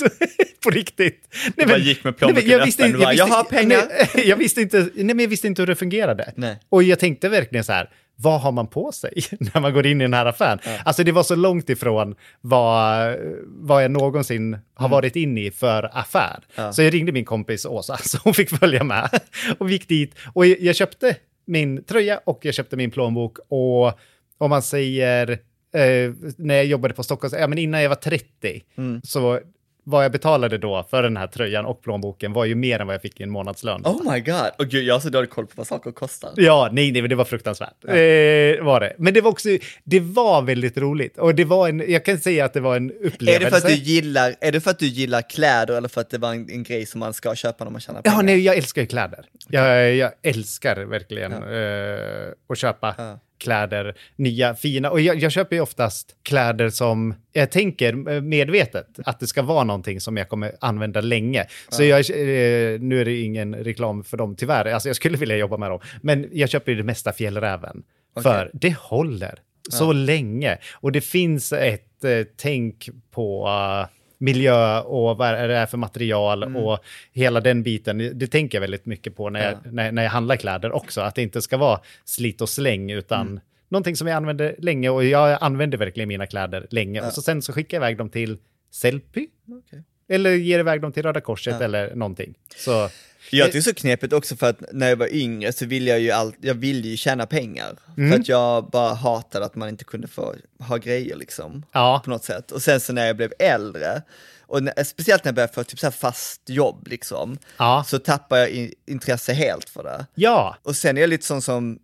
[0.64, 1.28] på riktigt.
[1.44, 3.82] Nej, du bara gick med plånboken öppen visste, jag, jag har pengar.
[4.14, 6.32] Nej, jag, visste inte, nej, men jag visste inte hur det fungerade.
[6.36, 6.58] Nej.
[6.68, 10.00] Och jag tänkte verkligen så här, vad har man på sig när man går in
[10.00, 10.58] i den här affären?
[10.64, 10.78] Ja.
[10.84, 14.90] Alltså det var så långt ifrån vad, vad jag någonsin har mm.
[14.90, 16.38] varit inne i för affär.
[16.54, 16.72] Ja.
[16.72, 19.20] Så jag ringde min kompis Åsa, så hon fick följa med.
[19.58, 20.14] och gick dit.
[20.32, 23.38] Och jag köpte min tröja och jag köpte min plånbok.
[23.48, 23.98] Och
[24.38, 25.38] om man säger
[25.72, 29.00] eh, när jag jobbade på Stockholm, ja, men innan jag var 30, mm.
[29.04, 29.40] så
[29.84, 32.94] vad jag betalade då för den här tröjan och plånboken var ju mer än vad
[32.94, 33.82] jag fick i en månadslön.
[33.84, 36.32] Oh my god, och gud jag har så dålig koll på vad saker kostar.
[36.36, 37.74] Ja, nej, nej, men det var fruktansvärt.
[37.80, 37.88] Ja.
[37.88, 38.94] Eh, var det.
[38.98, 39.48] Men det var också,
[39.84, 41.18] det var väldigt roligt.
[41.18, 43.36] Och det var en, jag kan säga att det var en upplevelse.
[43.36, 46.00] Är det för att du gillar, är det för att du gillar kläder eller för
[46.00, 48.16] att det var en, en grej som man ska köpa när man tjänar pengar?
[48.16, 49.26] Ja, nej, jag älskar ju kläder.
[49.48, 51.52] Jag, jag älskar verkligen ja.
[51.52, 52.94] eh, att köpa.
[52.98, 54.90] Ja kläder, nya fina.
[54.90, 59.64] Och jag, jag, köper ju oftast kläder som jag tänker medvetet att det ska vara
[59.64, 61.46] någonting som jag kommer använda länge.
[61.68, 65.36] Så jag, eh, nu är det ingen reklam för dem tyvärr, alltså jag skulle vilja
[65.36, 65.80] jobba med dem.
[66.02, 67.82] Men jag köper ju det mesta Fjällräven.
[68.14, 68.22] Okay.
[68.22, 69.92] För det håller så ja.
[69.92, 70.58] länge.
[70.72, 75.78] Och det finns ett eh, tänk på uh, miljö och vad är det är för
[75.78, 76.56] material mm.
[76.56, 76.78] och
[77.12, 78.18] hela den biten.
[78.18, 79.70] Det tänker jag väldigt mycket på när jag, ja.
[79.70, 83.26] när, när jag handlar kläder också, att det inte ska vara slit och släng utan
[83.26, 83.40] mm.
[83.68, 87.06] någonting som jag använder länge och jag använder verkligen mina kläder länge ja.
[87.06, 88.38] och så sen så skickar jag iväg dem till
[88.70, 89.26] Sellpy.
[89.46, 89.80] Okay.
[90.10, 92.34] Eller ger iväg dem till Röda Korset eller någonting.
[92.56, 92.90] Så, Jag
[93.30, 96.00] tycker det är så knepigt också för att när jag var yngre så ville jag
[96.00, 97.76] ju allt, jag ville ju tjäna pengar.
[97.96, 98.10] Mm.
[98.12, 101.64] För att jag bara hatade att man inte kunde få ha grejer liksom.
[101.72, 102.00] Ja.
[102.04, 102.50] På något sätt.
[102.52, 104.02] Och sen så när jag blev äldre,
[104.46, 107.84] och när, speciellt när jag började få typ så fast jobb liksom, Ja.
[107.86, 110.06] så tappar jag in, intresse helt för det.
[110.14, 111.78] ja, Och sen är jag lite sån som,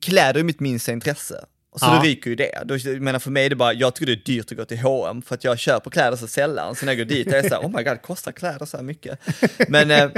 [0.00, 1.44] kläder är mitt minsta intresse.
[1.76, 1.96] Så Ja.
[1.96, 2.62] då ryker ju det.
[2.64, 4.64] Då, jag menar för mig är det bara, jag tycker det är dyrt att gå
[4.64, 6.74] till H&M för att jag köper kläder så sällan.
[6.74, 8.84] Så när jag går dit är jag såhär, oh my god, kostar kläder så här
[8.84, 9.18] mycket?
[9.68, 10.10] Men eh,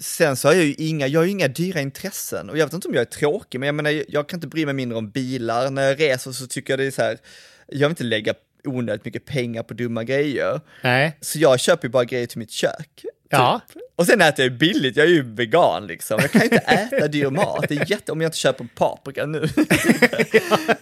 [0.00, 2.50] sen så har jag ju inga, jag har ju inga dyra intressen.
[2.50, 4.64] Och jag vet inte om jag är tråkig, men jag menar, jag kan inte bry
[4.64, 5.70] mig mindre om bilar.
[5.70, 7.18] När jag reser så tycker jag det är så här,
[7.66, 10.60] jag vill inte lägga onödigt mycket pengar på dumma grejer.
[10.82, 11.18] nej.
[11.20, 13.04] Så jag köper ju bara grejer till mitt kök.
[13.28, 13.60] Ja.
[13.74, 13.82] Typ.
[13.96, 16.18] Och sen äter jag ju billigt, jag är ju vegan liksom.
[16.20, 19.26] Jag kan ju inte äta dyr mat, det är jätte, om jag inte köper paprika
[19.26, 19.40] nu.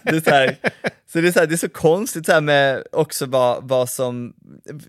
[0.03, 0.57] det är så här,
[1.11, 3.89] så det är så, här, det är så konstigt så här med också vad, vad
[3.89, 4.33] som,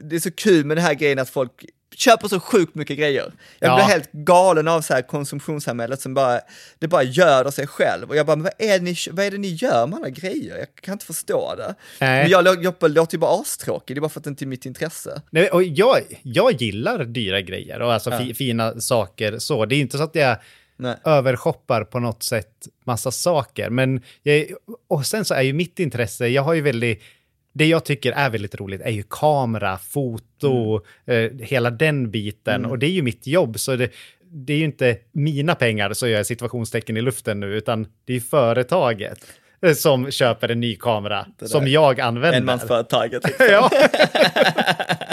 [0.03, 3.33] det är så kul med den här grejen att folk köper så sjukt mycket grejer.
[3.59, 3.75] Jag Ja.
[3.77, 6.41] blir helt galen av så här konsumtionssamhället som bara,
[6.79, 8.09] det bara göder sig själv.
[8.09, 10.59] Och jag bara, vad är, ni, vad är det ni gör med alla grejer?
[10.59, 11.75] Jag kan inte förstå det.
[12.01, 12.23] Nej.
[12.23, 14.45] Men jag, jag, jag låter ju bara astråkig, det är bara för att det inte
[14.45, 15.23] är mitt intresse.
[15.31, 19.67] Nej, och jag, jag gillar dyra grejer och alltså fi, fina saker så.
[19.67, 20.37] Det är inte så att jag
[20.77, 20.97] Nej.
[21.05, 23.71] övershoppar på något sätt massa saker.
[23.71, 24.47] Men jag,
[24.89, 27.03] och sen så är ju mitt intresse, jag har ju väldigt,
[27.53, 32.65] det jag tycker är väldigt roligt är ju kamera, foto, eh, hela den biten.
[32.65, 33.91] Och det är ju mitt jobb, så det,
[34.31, 38.13] det är ju inte mina pengar, så jag är situationstecken i luften nu, utan det
[38.13, 39.27] är ju företaget
[39.63, 42.39] eh, som köper en ny kamera som jag använder.
[42.39, 43.25] Enmansföretaget.
[43.25, 43.47] Liksom.
[43.51, 43.71] Ja.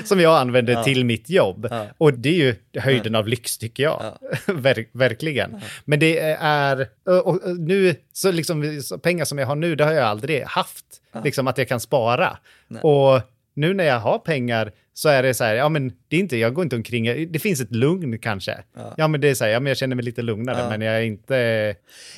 [0.04, 1.68] som jag använder till mitt jobb.
[1.98, 4.18] Och det är ju höjden av lyx tycker jag.
[4.46, 5.60] Ver verkligen.
[5.84, 6.88] Men det är,
[7.24, 10.84] och, nu, så liksom pengar som jag har nu, det har jag aldrig haft.
[11.24, 12.38] Liksom att jag kan spara.
[12.82, 13.20] Och
[13.54, 16.36] nu när jag har pengar så är det så här, ja men det är inte,
[16.36, 18.58] jag går inte omkring, det finns ett lugn kanske.
[18.96, 20.96] Ja, men det är så här, ja men jag känner mig lite lugnare, men jag
[20.96, 21.34] är inte...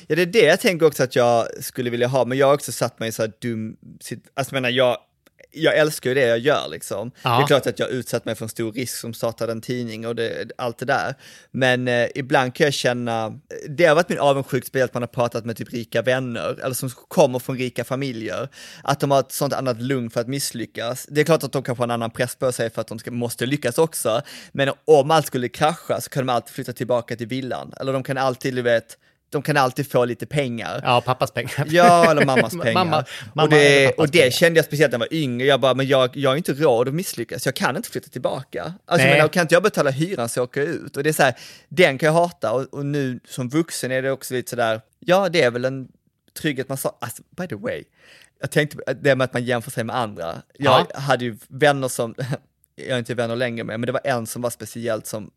[0.07, 2.53] Ja, det är det jag tänker också att jag skulle vilja ha, men jag har
[2.53, 3.77] också satt mig i så här dum,
[4.33, 4.97] alltså jag menar jag,
[5.53, 7.11] jag älskar ju det jag gör liksom.
[7.21, 7.37] Ja.
[7.37, 10.07] Det är klart att jag utsatt mig för en stor risk som startade en tidning
[10.07, 11.15] och det, allt det där.
[11.51, 13.39] Men eh, ibland kan jag känna,
[13.69, 16.73] det har varit min avundsjuka spel att man har pratat med typ rika vänner, eller
[16.73, 18.49] som kommer från rika familjer,
[18.83, 21.05] att de har ett sånt annat lugn för att misslyckas.
[21.09, 22.99] Det är klart att de kanske har en annan press på sig för att de
[22.99, 27.15] ska, måste lyckas också, men om allt skulle krascha så kan de alltid flytta tillbaka
[27.15, 28.97] till villan, eller de kan alltid, du vet,
[29.33, 30.79] de kan alltid få lite pengar.
[30.83, 31.65] Ja, pappas pengar.
[31.69, 32.73] Ja, eller mammas pengar.
[32.73, 34.31] Mamma- mamma och det, och det pengar.
[34.31, 35.45] kände jag speciellt när jag var yngre.
[35.47, 37.45] Jag bara, men jag, jag har inte råd att misslyckas.
[37.45, 38.73] Jag kan inte flytta tillbaka.
[38.85, 40.97] Alltså, men, kan inte jag betala hyran så åker jag ut.
[40.97, 41.33] Och det är så här,
[41.69, 42.51] den kan jag hata.
[42.51, 45.87] Och, och nu som vuxen är det också lite sådär, ja det är väl en
[46.41, 47.83] trygghet man sa, alltså, by the way,
[48.41, 50.41] jag tänkte det med att man jämför sig med andra.
[50.57, 50.99] Jag Ja.
[50.99, 52.15] hade ju vänner som,
[52.75, 55.31] jag är inte vänner längre med, men det var en som var speciellt som,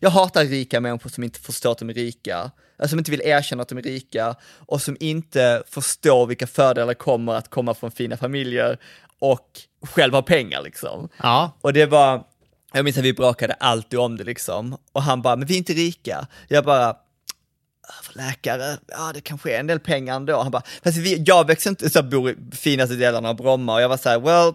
[0.00, 2.36] jag hatar rika människor som inte förstår att de är rika,
[2.76, 4.34] alltså som inte vill erkänna att de är rika
[4.66, 8.78] och som inte förstår vilka fördelar kommer att komma från fina familjer
[9.18, 11.08] och själv ha pengar liksom.
[11.22, 12.24] Ja, Och det var,
[12.72, 14.76] jag minns att vi bråkade alltid om det liksom.
[14.92, 16.26] Och han bara, men vi är inte rika.
[16.48, 16.96] Jag bara,
[18.02, 20.42] för läkare, ja det kanske är en del pengar ändå.
[20.42, 23.82] Han bara, fast vi, jag växer inte, så bor i finaste delarna av Bromma och
[23.82, 24.54] jag var så här, well,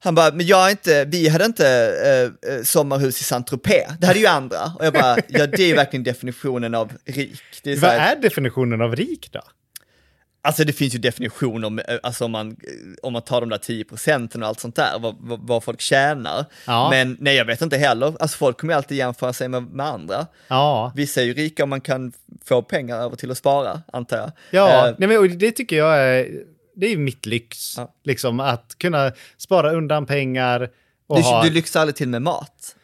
[0.00, 1.66] han bara, men jag inte, vi hade inte
[2.04, 4.72] eh, eh, sommarhus i Saint-Tropez, det hade ju andra.
[4.78, 7.40] Och jag bara, ja det är verkligen definitionen av rik.
[7.64, 9.40] Är vad här, är definitionen av rik då?
[10.42, 12.56] Alltså det finns ju definitioner, om, eh, alltså om man,
[13.02, 16.44] om man tar de där 10 procenten och allt sånt där, vad, vad, folk tjänar.
[16.66, 16.90] Ja.
[16.90, 18.14] Men nej, jag vet inte heller.
[18.20, 20.26] Alltså folk kommer ju alltid jämföra sig med, med andra.
[20.48, 22.12] Ja, Vissa är ju rika om man kan
[22.44, 24.32] få pengar över till att spara, antar jag.
[24.50, 26.28] ja Eh, nej, men, det tycker jag är,
[26.80, 27.74] det är mitt lyx.
[27.76, 27.94] Ja.
[28.04, 30.70] Liksom att kunna spara undan pengar.
[31.06, 32.76] Och du, ha, du lyxar aldrig till med mat.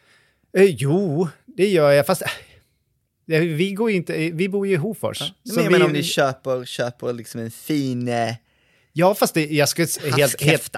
[0.57, 5.17] Eh, jo, det gör jag, fast eh, vi, går inte, vi bor ju i Hofors.
[5.17, 8.07] Så men vi, om ni köper, köper liksom en fin...
[8.07, 8.35] Eh,
[8.97, 10.75] Ja, fast det, jag skulle helt, helt.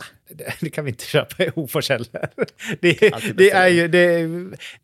[0.59, 2.29] Det, kan vi inte köpa i Hofors heller.
[2.79, 4.27] Det, Alltid det är ju det,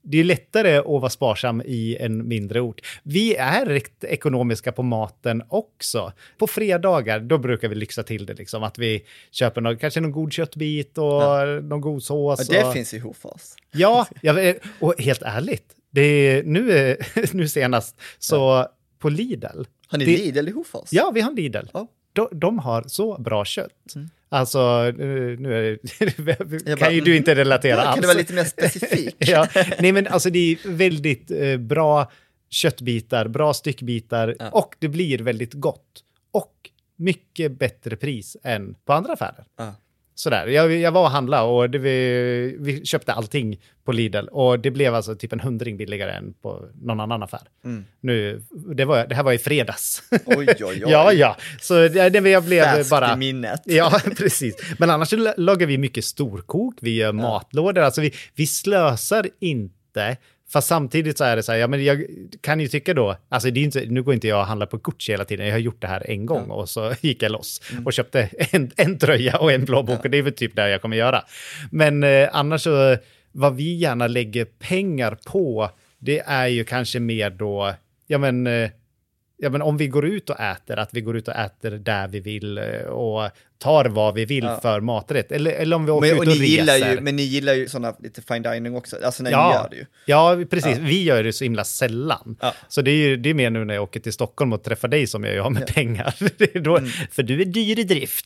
[0.01, 2.81] det är lättare att vara sparsam i en mindre ort.
[3.03, 6.13] Vi är rätt ekonomiska på maten också.
[6.37, 10.11] På fredagar, då brukar vi lyxa till det, liksom, att vi köper någon, kanske någon
[10.11, 12.39] god köttbit och någon god sås.
[12.39, 13.41] och det och, finns i Hofors.
[13.71, 16.97] Ja, jag, och helt ärligt, det är, nu, är,
[17.35, 18.67] nu senast så
[18.99, 19.63] på Lidl.
[19.87, 20.89] Har ni det, Lidl i Hofors?
[20.91, 21.65] Ja, vi har Lidl.
[21.73, 21.87] Ja.
[22.13, 23.93] De, de har så bra kött.
[24.33, 25.79] Alltså, nu
[26.65, 27.95] det, kan ju du inte relatera Ja, alls.
[27.95, 29.15] kan du vara lite mer specifik?
[29.19, 29.47] ja,
[29.79, 32.11] nej, men alltså det är väldigt eh, bra
[32.49, 36.03] köttbitar, bra styckbitar och det blir väldigt gott.
[36.31, 39.45] Och mycket bättre pris än på andra affärer.
[39.57, 39.75] Ja.
[40.15, 40.47] Sådär.
[40.47, 44.71] Jag, jag var och handlade och det, vi, vi köpte allting på Lidl och det
[44.71, 47.41] blev alltså typ en hundring billigare än på någon annan affär.
[47.65, 47.85] Mm.
[48.01, 48.41] Nu,
[48.75, 50.03] det, var, det här var i fredags.
[50.25, 50.83] Oj, oj, oj.
[50.87, 51.37] ja, ja.
[51.61, 53.13] Så det, det jag blev Färskt bara...
[53.13, 53.61] i minnet.
[53.65, 54.55] Ja, precis.
[54.77, 60.17] Men annars lagar vi mycket storkok, vi gör matlådor, alltså vi, vi slösar inte.
[60.53, 62.05] Fast samtidigt så är det så här, ja men jag
[62.41, 64.77] kan ju tycka då, alltså det är inte, nu går inte jag och handlar på
[64.77, 67.61] Gucci hela tiden, jag har gjort det här en gång och så gick jag loss
[67.85, 70.81] och köpte en, en tröja och en plånbok och det är väl typ det jag
[70.81, 71.23] kommer göra.
[71.71, 72.97] Men eh, annars så,
[73.31, 77.73] vad vi gärna lägger pengar på, det är ju kanske mer då,
[78.07, 78.69] ja men, eh,
[79.43, 82.07] ja men om vi går ut och äter, att vi går ut och äter där
[82.07, 83.29] vi vill eh, och
[83.59, 84.59] tar vad vi vill Ja.
[84.61, 85.31] för maträtt.
[85.31, 86.93] Eller, eller om vi åker Men, ut och och ni gillar reser.
[86.95, 89.69] ju, men ni gillar ju sådana lite fine dining också, alltså när ni Ja, gör
[89.69, 89.85] det ju.
[90.05, 90.77] ja, precis.
[90.77, 92.35] Vi gör det så himla sällan.
[92.41, 92.53] Ja.
[92.67, 94.87] Så det är ju det är mer nu när jag åker till Stockholm och träffar
[94.87, 96.15] dig som jag gör med pengar.
[96.63, 96.89] Då, Mm.
[97.11, 98.25] För du är dyr i drift.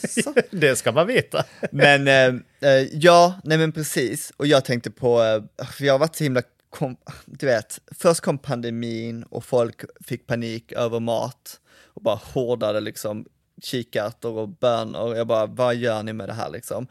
[0.50, 1.44] det ska man veta.
[1.72, 2.24] Men eh,
[2.70, 4.32] eh, ja, nej men precis.
[4.36, 5.22] Och jag tänkte på,
[5.58, 9.84] eh, för jag har varit så himla, kom, du vet, först kom pandemin och folk
[10.00, 13.26] fick panik över mat och bara hårdade liksom
[13.62, 15.16] kikärtor och bönor.
[15.16, 16.86] Jag bara, vad gör ni med det här liksom?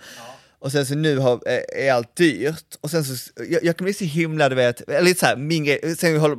[0.62, 3.86] Och sen så nu har, eh, är, allt dyrt och sen så, jag, jag kan
[3.86, 6.38] bli så himla, du vet, eller lite så här, min grej, sen håller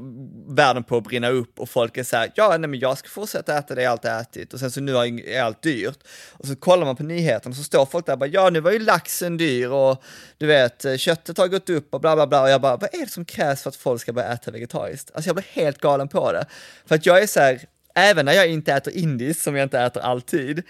[0.54, 3.08] världen på att brinna upp och folk är så här, ja nej men jag ska
[3.08, 5.98] fortsätta äta det jag alltid ätit och sen så nu är allt dyrt.
[6.30, 8.70] Och så kollar man på nyheterna så står folk där och bara, ja nu var
[8.70, 10.02] ju laxen dyr och
[10.38, 13.04] du vet, köttet har gått upp och bla bla bla och jag bara, vad är
[13.04, 15.10] det som krävs för att folk ska börja äta vegetariskt?
[15.14, 16.46] Alltså jag blir helt galen på det.
[16.86, 17.60] För att jag är så här,
[17.94, 20.62] även när jag inte äter indiskt, som jag inte äter alltid,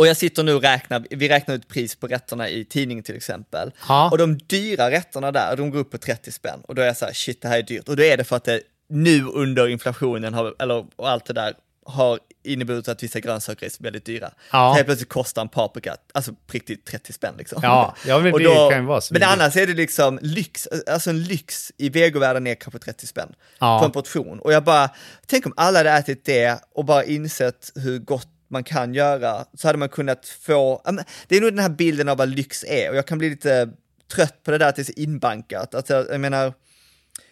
[0.00, 3.16] och jag sitter nu och räknar, vi räknar ut pris på rätterna i tidningen till
[3.16, 3.70] exempel.
[3.88, 4.10] Ja.
[4.10, 6.60] Och de dyra rätterna där, de går upp på 30 spänn.
[6.68, 7.88] Och då är jag så här, shit det här är dyrt.
[7.88, 11.32] Och då är det för att det nu under inflationen, har, eller och allt det
[11.32, 11.54] där,
[11.86, 14.30] har inneburit att vissa grönsaker är väldigt dyra.
[14.52, 14.70] Ja.
[14.70, 17.60] Så helt plötsligt kostar en paprika, alltså riktigt 30 spänn liksom.
[17.62, 19.28] Ja, ja, men Och det då- kan ju vara Men svindyrt.
[19.28, 23.78] annars är det liksom lyx, alltså en lyx i vegovärlden är kanske 30 spänn Ja.
[23.78, 24.38] på en portion.
[24.40, 24.90] Och jag bara,
[25.26, 29.68] tänk om alla hade ätit det och bara insett hur gott man kan göra, så
[29.68, 30.82] hade man kunnat få,
[31.28, 33.68] det är nog den här bilden av vad lyx är och jag kan bli lite
[34.12, 35.74] trött på det där att det är så inbankat.
[35.74, 36.54] Att jag, jag menar,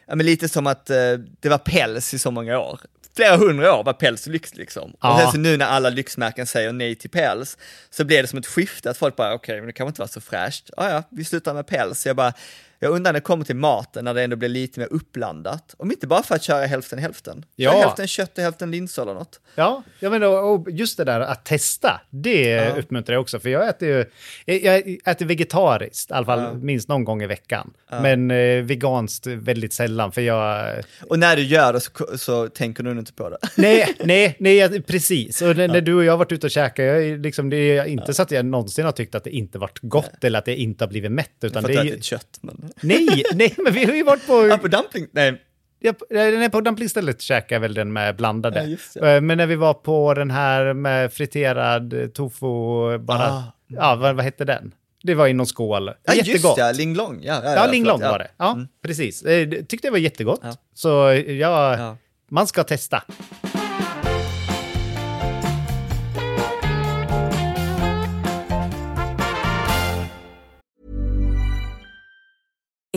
[0.07, 2.81] ja, men lite som att eh, det var päls i så många år.
[3.17, 4.97] Flera hundra år var päls lyx liksom.
[5.01, 5.15] Ja.
[5.15, 7.59] Och sen så nu när alla lyxmärken säger nej till päls,
[7.91, 10.09] så blir det som ett skifte att folk bara, okej, men det kanske inte var
[10.09, 10.71] så fräscht.
[10.77, 12.07] Ja, ja, vi slutar med päls.
[12.07, 12.33] Jag bara,
[12.81, 15.75] jag undrar när det kommer till maten, när det ändå blir lite mer uppblandat.
[15.79, 17.45] Om inte bara för att köra hälften hälften.
[17.57, 17.71] Ja.
[17.73, 19.41] Köra hälften kött och hälften linser eller något.
[19.55, 23.41] Ja, jag menar, just det där att testa, det uppmuntrar jag också.
[23.41, 24.05] För jag äter ju,
[24.59, 27.71] jag- äter vegetariskt, i alla fall minst någon gång i veckan.
[27.91, 30.75] Men eh, veganskt väldigt sällan, för jag...
[31.09, 33.39] Och när du gör det så, så tänker du inte på det.
[33.57, 35.43] Nej, nej, nej, precis.
[35.43, 37.85] Och när, när du och jag har varit ute och käkat, jag, liksom, det är
[37.85, 40.57] inte så att jag någonsin har tyckt att det inte varit gott eller att jag
[40.57, 41.31] inte har blivit mätt.
[41.43, 42.39] Utan det är ju, kött.
[42.41, 42.68] Men...
[42.81, 44.47] nej, nej, men vi har ju varit på...
[44.47, 45.43] Ja, på dumpling, nej.
[45.81, 48.61] Ja, nej, på dumplingstället käkade jag väl den med blandade.
[48.61, 49.15] Ja, just det.
[49.15, 53.29] Eh, Men när vi var på den här med friterad tofu, bara...
[53.29, 53.43] Ah.
[53.67, 54.75] Ja, vad, vad hette den?
[55.03, 55.91] Det var i någon skål.
[56.05, 56.57] Ja, just Jättegott.
[56.57, 57.21] det, ling long.
[57.23, 58.29] Ja, ja, Ja, ling long förlåt, var det.
[58.37, 59.23] Ja, precis.
[59.23, 60.41] Eh, det Tyckte jag var jättegott.
[60.43, 60.55] Ja.
[60.75, 60.89] Så
[61.27, 61.97] ja, Ja.
[62.31, 63.03] man ska testa.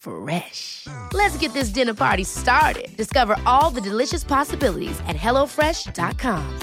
[0.00, 0.86] Fresh.
[1.12, 2.96] Let's get this dinner party started.
[2.96, 6.58] Discover all the delicious possibilities at hellofresh.com.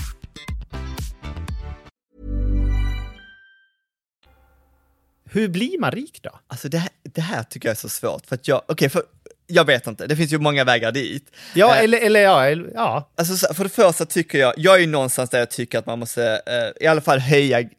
[5.29, 6.29] Hur blir man rik då?
[6.47, 9.03] Alltså det här, det här tycker jag är så svårt, för att jag, okej, för
[9.47, 11.31] jag vet inte, det finns ju många vägar dit.
[11.55, 13.11] Ja, Eh, eller, eller ja, eller, ja.
[13.17, 15.85] Alltså så- för det första tycker jag, jag är ju någonstans där jag tycker att
[15.85, 17.69] man måste eh, i alla fall höja,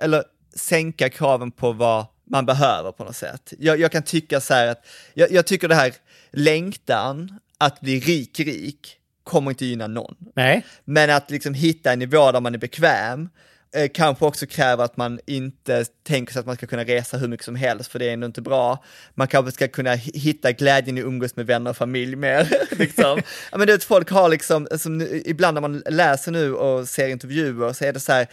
[0.00, 0.24] eller
[0.56, 3.52] sänka kraven på vad man behöver på något sätt.
[3.58, 5.94] Jag, jag kan tycka så här att, jag, jag tycker det här
[6.30, 10.16] längtan att bli rik, rik, kommer inte gynna någon.
[10.34, 10.66] Nej.
[10.84, 13.28] Men att liksom hitta en nivå där man är bekväm,
[13.74, 17.28] eh, kanske också kräver att man inte tänker sig att man ska kunna resa hur
[17.28, 18.84] mycket som helst, för det är ändå inte bra.
[19.14, 22.48] Man kanske ska kunna hi- hitta glädjen i att umgås med vänner och familj mer.
[22.78, 23.22] liksom.
[23.52, 27.08] ja, men du vet, folk har liksom, som, ibland när man läser nu och ser
[27.08, 28.26] intervjuer så är det så här,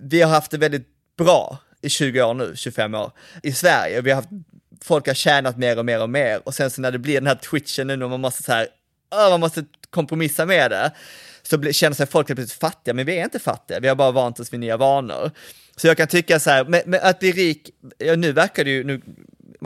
[0.00, 0.86] vi har haft det väldigt
[1.18, 3.12] bra i 20 år nu, 25 år,
[3.42, 4.00] i Sverige.
[4.00, 4.28] Vi har haft,
[4.84, 7.26] folk har tjänat mer och mer och mer och sen så när det blir den
[7.26, 8.66] här twitchen nu när man måste så här,
[9.14, 10.90] "Åh, man måste kompromissa med det,
[11.42, 13.94] så blir- känner sig folk helt plötsligt fattiga, men vi är inte fattiga, vi har
[13.94, 15.30] bara vant oss vid nya vanor.
[15.76, 18.70] Så jag kan tycka så här, med, med att bli rik, ja, nu verkar det
[18.70, 19.00] ju, nu,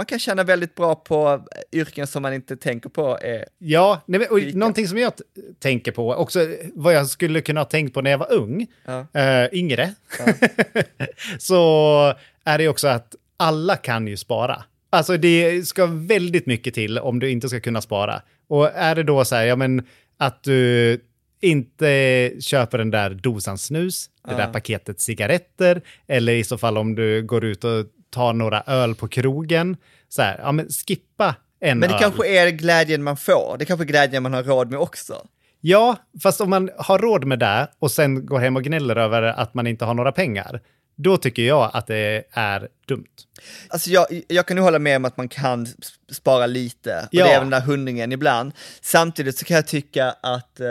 [0.00, 4.26] man kan tjäna väldigt bra på yrken som man inte tänker på är, Ja, nej,
[4.26, 4.58] och Rika.
[4.58, 5.12] någonting som jag
[5.58, 9.06] tänker på, också vad jag skulle kunna ha tänkt på när jag var ung, Ja.
[9.20, 9.94] eh, yngre,
[11.38, 14.64] så är det också att alla kan ju spara.
[14.90, 18.22] Alltså det ska väldigt mycket till om du inte ska kunna spara.
[18.48, 19.86] Och är det då så här, ja men
[20.16, 21.00] att du
[21.40, 26.94] inte köper den där dosan snus, det där paketet cigaretter, eller i så fall om
[26.94, 29.76] du går ut och tar några öl på krogen,
[30.08, 32.00] så här, ja men skippa en men det öl.
[32.00, 35.26] kanske är glädjen man får, det kanske är glädjen man har råd med också.
[35.60, 39.22] Ja, fast om man har råd med det och sen går hem och gnäller över
[39.22, 40.60] att man inte har några pengar,
[40.96, 43.04] då tycker jag att det är dumt.
[43.68, 45.66] Alltså jag, jag kan ju hålla med om att man kan
[46.12, 47.24] spara lite, och Ja.
[47.24, 48.52] det är även den där hundringen ibland.
[48.80, 50.66] Samtidigt så kan jag tycka att eh,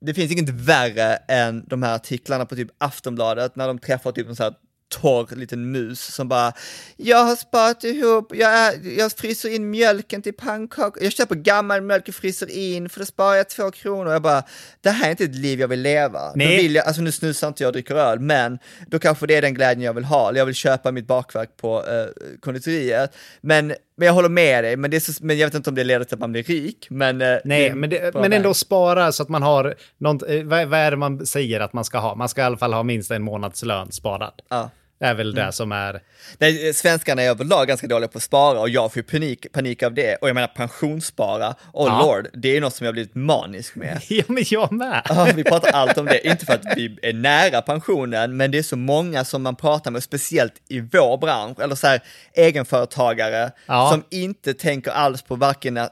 [0.00, 4.28] det finns inget värre än de här artiklarna på typ Aftonbladet när de träffar typ
[4.28, 4.54] en sån här
[4.88, 6.52] torr liten mus som bara
[6.96, 12.08] Jag har sparat ihop, jag, jag fryser in mjölken till pannkakor, jag köper gammal mjölk
[12.08, 14.12] och fryser in för då sparar jag två kronor.
[14.12, 14.42] Jag bara,
[14.80, 16.20] det här är inte ett liv jag vill leva.
[16.20, 16.56] Då Nej.
[16.56, 19.42] vill jag, alltså nu snusar inte jag och dricker öl, men då kanske det är
[19.42, 20.36] den glädjen jag vill ha.
[20.36, 22.06] Jag vill köpa mitt bakverk på eh,
[22.40, 23.16] konditoriet.
[23.40, 25.84] Men, men jag håller med dig, men, det så, men jag vet inte om det
[25.84, 26.86] leder till att man blir rik.
[26.90, 30.42] Men, eh, Nej, är men, det, men ändå spara så att man har något, eh,
[30.42, 32.14] vad, vad är det man säger att man ska ha?
[32.14, 34.42] Man ska i alla fall ha minst en månadslön sparad.
[34.48, 34.70] Ja.
[35.04, 36.00] Är väl det som är...
[36.38, 39.94] Nej, svenskarna är överlag ganska dåliga på att spara och jag får panik, panik av
[39.94, 40.16] det.
[40.16, 42.02] Och jag menar pensionsspara, oh Ja.
[42.06, 44.00] lord, det är något som jag blivit manisk med.
[44.08, 45.02] Ja, men jag med.
[45.08, 48.58] Ja, vi pratar allt om det, inte för att vi är nära pensionen, men det
[48.58, 52.00] är så många som man pratar med, speciellt i vår bransch, eller så här
[52.34, 53.88] egenföretagare, Ja.
[53.92, 55.86] som inte tänker alls på varken äh,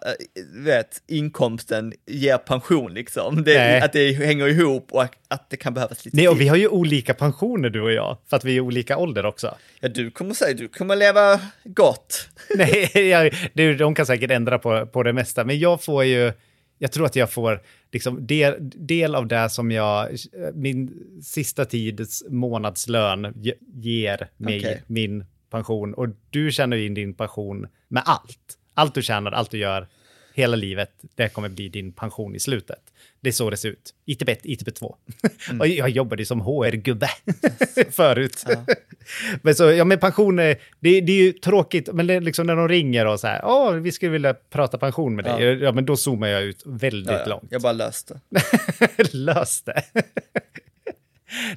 [0.54, 6.04] vet, inkomsten ger pension liksom, det, att det hänger ihop och att det kan behövas
[6.04, 8.60] lite Nej, och vi har ju olika pensioner du och jag, för att vi är
[8.60, 9.54] olika ålder också.
[9.80, 12.28] Ja, du kommer säga, du kommer leva gott.
[12.56, 16.32] Nej, jag, det, de kan säkert ändra på, på det mesta, men jag får ju,
[16.78, 20.08] jag tror att jag får liksom del, del av det som jag,
[20.54, 24.82] min sista tids månadslön ge- ger mig Okej.
[24.86, 25.94] min pension.
[25.94, 28.58] Och du tjänar ju in din pension med allt.
[28.74, 29.88] Allt du tjänar, allt du gör,
[30.34, 32.80] hela livet, det kommer bli din pension i slutet.
[33.22, 33.94] Det är så det ser ut.
[34.06, 34.96] ITB 1, ITB 2.
[35.60, 37.08] Och jag jobbade som HR-gubbe
[37.90, 38.44] förut.
[39.42, 42.56] men så, ja men pension, är- det, det är ju tråkigt, men det liksom när
[42.56, 45.44] de ringer och så här, åh, vi skulle vilja prata pension med dig.
[45.44, 47.46] Ja, men då zoomar jag ut väldigt Ja, ja, långt.
[47.50, 48.20] jag bara löste.
[49.12, 49.82] Lös det.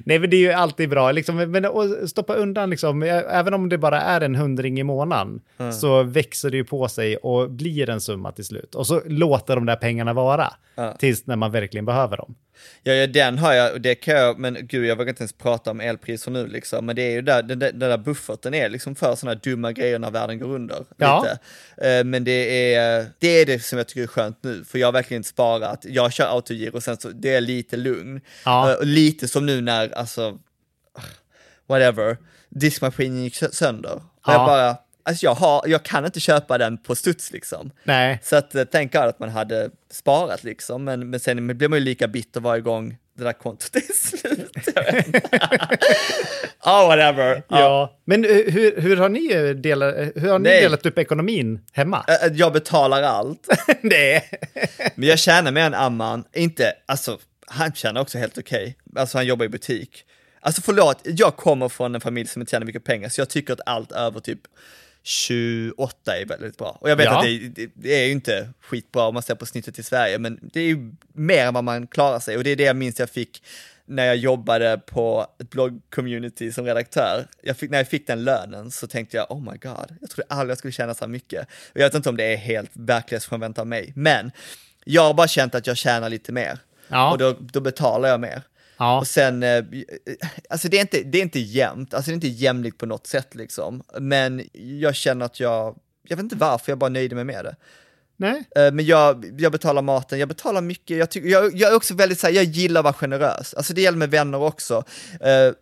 [0.04, 1.66] Nej, men det är ju alltid bra, liksom, men
[2.08, 5.40] stoppa undan, liksom, även om det bara är en hundring i månaden,
[5.72, 8.74] så växer det ju på sig och blir en summa till slut.
[8.74, 10.92] Och så låter de där pengarna vara, Ja.
[10.98, 12.34] tills när man verkligen behöver dem.
[12.82, 15.32] Ja, ja, den har jag, och det kan jag, men gud jag vågar inte ens
[15.32, 18.68] prata om elpriser nu liksom, men det är ju där, den, den där bufferten är
[18.68, 20.84] liksom för sådana dumma grejer när världen går under.
[20.96, 21.22] Ja.
[21.22, 21.38] Lite.
[21.90, 24.86] Eh, Men det är, det är det som jag tycker är skönt nu, för jag
[24.86, 25.84] har verkligen inte sparat.
[25.88, 28.20] Jag kör autogiro och sen så, det är lite lugn.
[28.44, 28.70] Ja.
[28.72, 30.38] Eh, Och lite som nu när, alltså,
[31.68, 32.16] whatever,
[32.48, 34.02] diskmaskinen gick sö- sönder.
[34.26, 34.32] Ja.
[34.32, 34.76] jag bara,
[35.06, 37.70] alltså jag har, jag kan inte köpa den på studs liksom.
[37.84, 41.78] Nej, Så att eh, tänk att man hade sparat liksom, men, men sen blir man
[41.78, 44.68] ju lika bitter varje gång det där kontot är slut.
[46.64, 47.42] oh, whatever.
[47.48, 47.60] Ja.
[47.60, 47.98] ja.
[48.04, 50.62] Men eh, hur, hur har ni, eh, delat, hur har ni Nej.
[50.62, 52.04] delat upp ekonomin hemma?
[52.32, 53.48] Jag betalar allt,
[53.80, 54.30] Nej.
[54.94, 56.24] men jag tjänar mer än Amman.
[56.32, 58.76] Inte, alltså, han tjänar också helt okej.
[58.96, 60.04] Alltså han jobbar i butik.
[60.40, 63.52] Alltså förlåt, jag kommer från en familj som inte tjänar mycket pengar, så jag tycker
[63.52, 64.40] att allt över typ
[65.06, 66.78] 28 är väldigt bra.
[66.80, 67.18] Och jag vet Ja.
[67.18, 70.18] att det, det, det är ju inte skitbra om man ser på snittet i Sverige,
[70.18, 72.36] men det är ju mer än vad man klarar sig.
[72.36, 73.42] Och det är det jag minns jag fick
[73.84, 77.26] när jag jobbade på ett blogg-community som redaktör.
[77.42, 80.26] Jag fick, när jag fick den lönen så tänkte jag, oh my god, jag trodde
[80.28, 81.40] aldrig jag skulle tjäna så här mycket.
[81.72, 84.30] Och jag vet inte om det är helt verklighetsfrånvänt av mig, men
[84.84, 86.58] jag har bara känt att jag tjänar lite mer.
[86.88, 87.12] Ja.
[87.12, 88.42] Och då, då betalar jag mer.
[88.76, 88.98] Ja.
[88.98, 89.64] Och sen, eh,
[90.50, 93.06] alltså det är, inte, det är inte jämnt, alltså det är inte jämlikt på något
[93.06, 93.82] sätt liksom.
[94.00, 97.56] Men jag känner att jag, jag vet inte varför, jag bara nöjde mig med det.
[98.16, 98.44] Nej.
[98.56, 101.94] Eh, Men jag, jag betalar maten, jag betalar mycket, jag, tycker, jag, jag är också
[101.94, 103.54] väldigt så här, jag gillar att vara generös.
[103.54, 104.84] Alltså det gäller med vänner också.
[105.20, 105.52] Eh,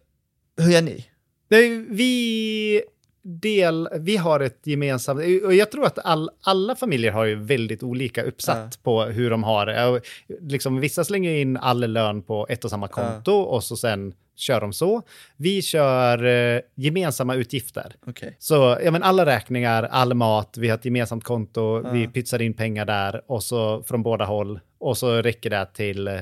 [0.64, 1.06] hur gör ni?
[1.48, 2.82] Nej, vi,
[3.24, 7.82] del, vi har ett gemensamt, och jag tror att all, alla familjer har ju väldigt
[7.82, 10.00] olika uppsatt på hur de har det.
[10.40, 14.60] Liksom, vissa slänger in all lön på ett och samma konto och så sen kör
[14.60, 15.02] de så.
[15.36, 17.94] Vi kör eh, gemensamma utgifter.
[18.06, 18.36] Okej.
[18.38, 22.54] Så ja, men alla räkningar, all mat, vi har ett gemensamt konto, vi pytsar in
[22.54, 26.20] pengar där och så från båda håll och så räcker det till eh,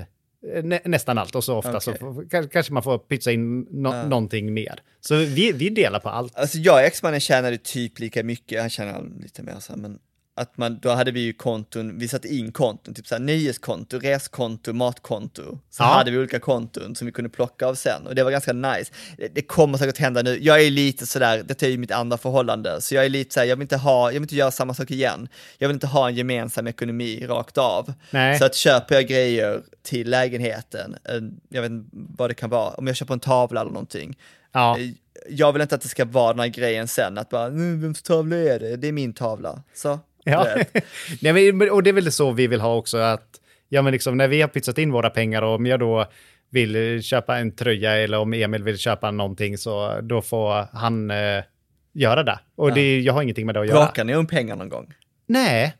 [0.63, 3.89] nä, nästan allt och så ofta så får- ka- kanske man får pytsa in no,
[4.09, 4.81] någonting mer.
[5.01, 6.37] Så vi, vi delar på allt.
[6.37, 9.99] Alltså jag och exmannen tjänade typ lika mycket, han tjänade lite mer så här, men
[10.43, 14.73] att man, då hade vi ju konton, vi satte in konton, typ såhär nöjeskonto, reskonto,
[14.73, 15.43] matkonto.
[15.71, 15.87] Så Ja.
[15.87, 18.93] hade vi olika konton som vi kunde plocka av sen och det var ganska nice.
[19.17, 22.19] Det, det kommer säkert hända nu, jag är lite sådär, detta är ju mitt andra
[22.19, 24.75] förhållande, så jag är lite såhär, jag vill inte ha, jag vill inte göra samma
[24.75, 25.29] sak igen.
[25.59, 27.93] Jag vill inte ha en gemensam ekonomi rakt av.
[28.11, 28.39] Nej.
[28.39, 32.71] Så att köper jag grejer till lägenheten, en, jag vet inte vad det kan vara,
[32.75, 34.19] om jag köper en tavla eller någonting,
[34.55, 34.79] Ja.
[34.79, 34.89] Eh,
[35.31, 38.03] jag vill inte att det ska vara den här grejen sen, att bara, "Mm, vems
[38.03, 38.77] tavla är det?
[38.77, 39.63] Det är min tavla.
[39.75, 40.47] Så, Ja.
[41.21, 44.17] Nej, men, och det är väl så vi vill ha också, att ja, men liksom,
[44.17, 46.07] när vi har pytsat in våra pengar och om jag då
[46.51, 51.45] vill köpa en tröja eller om Emil vill köpa någonting så då får han eh,
[51.93, 52.39] göra det.
[52.57, 53.85] Och det, jag har ingenting med det att göra.
[53.85, 54.95] Bråkar ni om pengar någon gång?
[55.27, 55.77] Nej,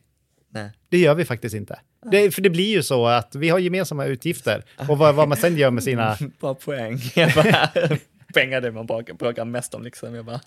[0.49, 0.71] Nej.
[0.89, 1.79] det gör vi faktiskt inte.
[2.11, 5.37] Det, för det blir ju så att vi har gemensamma utgifter och vad, vad man
[5.37, 6.17] sen gör med sina...
[6.39, 6.99] Bra poäng.
[8.33, 10.15] Pengar är det man bråkar, bråkar mest om liksom.
[10.15, 10.39] Jag bara,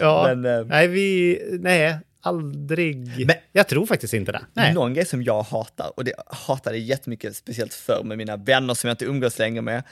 [0.00, 1.40] Ja, Men, eh, nej, vi...
[1.60, 3.26] Nej, aldrig.
[3.26, 4.40] Men- jag tror faktiskt inte det.
[4.54, 4.74] Nej.
[4.74, 8.74] Någon grej som jag hatar, och det hatade jag jättemycket, speciellt förr med mina vänner
[8.74, 9.82] som jag inte umgås längre med.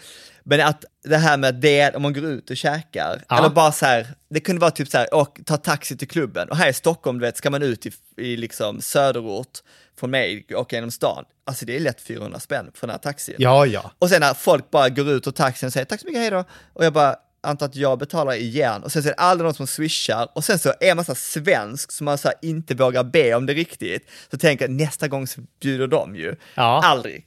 [0.42, 3.38] Men att det här med det, om man går ut och käkar, Ja.
[3.38, 6.48] eller bara så här, det kunde vara typ så här, och ta taxi till klubben.
[6.48, 9.58] Och här i Stockholm, du vet, ska man ut i, i liksom söderort
[9.98, 13.34] från mig, åka genom stan, alltså det är lätt 400 spänn för den här taxin.
[13.38, 13.90] Ja, ja.
[13.98, 16.30] Och sen när folk bara går ut ur taxin och säger tack så mycket, hej
[16.30, 16.44] då.
[16.72, 17.16] Och jag bara
[17.46, 18.82] antar att jag betalar igen.
[18.82, 20.28] Och sen så är det aldrig någon som swishar.
[20.34, 23.34] Och sen så är man så här svensk som man så här inte vågar be
[23.34, 24.08] om det riktigt.
[24.30, 26.36] Så tänker nästa gång så bjuder de ju.
[26.54, 26.80] Ja.
[26.84, 27.26] Aldrig.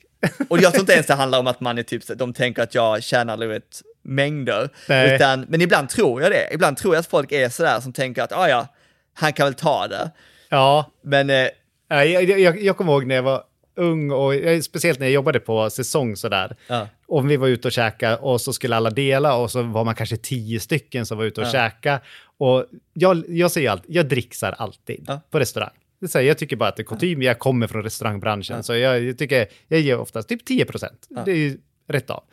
[0.50, 2.62] Och jag tror inte ens det handlar om att man är typ, så- de tänker
[2.64, 4.70] att jag tjänar du vet, mängder.
[4.90, 5.16] Nej.
[5.16, 6.50] Utan, men ibland tror jag det.
[6.54, 8.68] Ibland tror jag att folk är sådär som tänker att, ah, ja,
[9.14, 10.12] han kan väl ta det.
[10.50, 11.48] Ja, Men eh,
[11.92, 13.44] Ja, Jag, jag, jag kommer ihåg när jag var
[13.76, 16.56] ung och eh, speciellt när jag jobbade på säsong sådär.
[16.68, 16.88] Ja.
[17.10, 19.96] Om vi var ute och käka och så skulle alla dela och så var man
[19.96, 21.52] kanske tio stycken som var ute och Ja.
[21.52, 22.00] käka.
[22.38, 25.22] Och jag, jag säger allt, jag dricksar alltid Ja.
[25.30, 25.70] på restaurang.
[26.02, 29.02] Det säger, jag tycker bara att det är kutym, jag kommer från restaurangbranschen, så jag,
[29.04, 31.08] jag tycker, jag ger oftast typ 10 procent.
[31.26, 31.58] Det är ju
[31.88, 32.24] rätt av.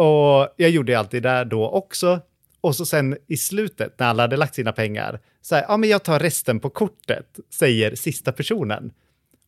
[0.00, 2.20] Och jag gjorde alltid det då också.
[2.60, 5.88] Och så sen i slutet, när alla hade lagt sina pengar, så här, ja men
[5.90, 8.92] jag tar resten på kortet, säger sista personen.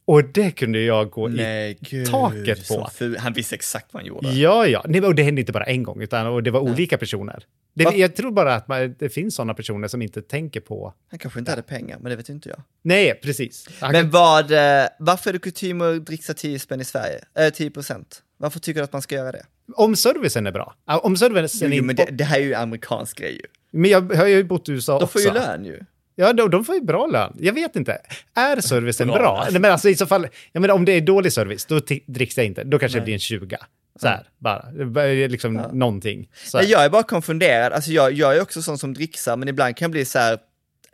[0.09, 2.07] Och det kunde jag gå nej, i gud.
[2.11, 2.89] taket på.
[3.19, 4.29] Han visste exakt vad han gjorde.
[4.29, 4.85] Ja, ja.
[4.89, 7.45] Nej, och det hände inte bara en gång, utan och det var olika personer.
[7.75, 10.95] Det, jag tror bara att man, det finns sådana personer som inte tänker på...
[11.11, 12.59] Han kanske inte hade pengar, men det vet inte jag.
[12.83, 13.69] Nej, precis.
[13.81, 17.21] Han Men kan- vad, eh, varför är det kutym att dricksa 10 spänn i Sverige?
[17.39, 18.23] Eh, 10 procent.
[18.39, 19.43] Varför tycker du att man ska göra det?
[19.75, 20.75] Om servicen är bra.
[20.87, 22.05] Ja, Om servicen Jo, är men inte...
[22.05, 23.43] det, det här är ju amerikansk grej ju.
[23.71, 25.29] Men jag har ju bott i USA De får också.
[25.29, 25.81] ju lön ju.
[26.19, 27.37] Ja, de, de får ju bra lön.
[27.41, 27.99] Jag vet inte.
[28.35, 29.47] Är servicen Bra bra?
[29.51, 32.37] Nej, men alltså i så fall, jag menar, om det är dålig service, då dricks
[32.37, 32.65] jag inte.
[32.65, 33.57] Då kanske det blir en 20.
[34.01, 34.71] Så här, bara.
[34.73, 36.29] Det blir Liksom någonting.
[36.45, 36.65] Så här.
[36.69, 39.91] Jag är bara konfunderad, alltså jag, jag är också sån som dricksar, men ibland kan
[39.91, 40.39] det bli så här,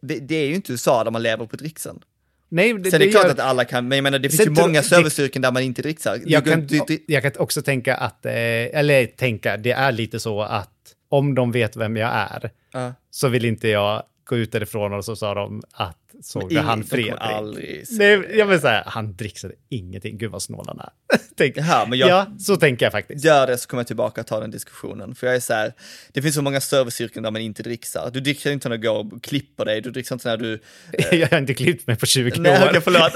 [0.02, 1.98] det, det är ju inte USA där man lever på dricksen.
[2.48, 4.42] Nej, det, Sen är det klart gör- att alla kan, men jag menar det finns
[4.44, 6.18] Sen ju många det- serviceyrken där man inte dricksar.
[6.26, 10.42] Jag kan, du- jag kan också tänka att, eh, eller tänka, det är lite så
[10.42, 10.70] att
[11.08, 12.92] om de vet vem jag är, Ja.
[13.10, 16.84] så vill inte jag gå ut därifrån och så sa de att såg du han
[17.18, 20.88] aldrig Nej, jag vill säga, han dricksade ingenting, gud vad snål han är.
[21.36, 23.24] Tänk, Jaha, men jag- Ja, så tänker jag faktiskt.
[23.24, 25.14] Gör det så kommer jag tillbaka och ta den diskussionen.
[25.14, 25.72] För jag är så här,
[26.12, 28.10] det finns så många serviceyrken där man inte dricksar.
[28.12, 30.58] Du dricksar inte när du går och klipper dig, du dricksar inte när du...
[31.16, 32.68] Jag har inte klippt mig på 20 Nej, år.
[32.68, 33.12] okej, förlåt.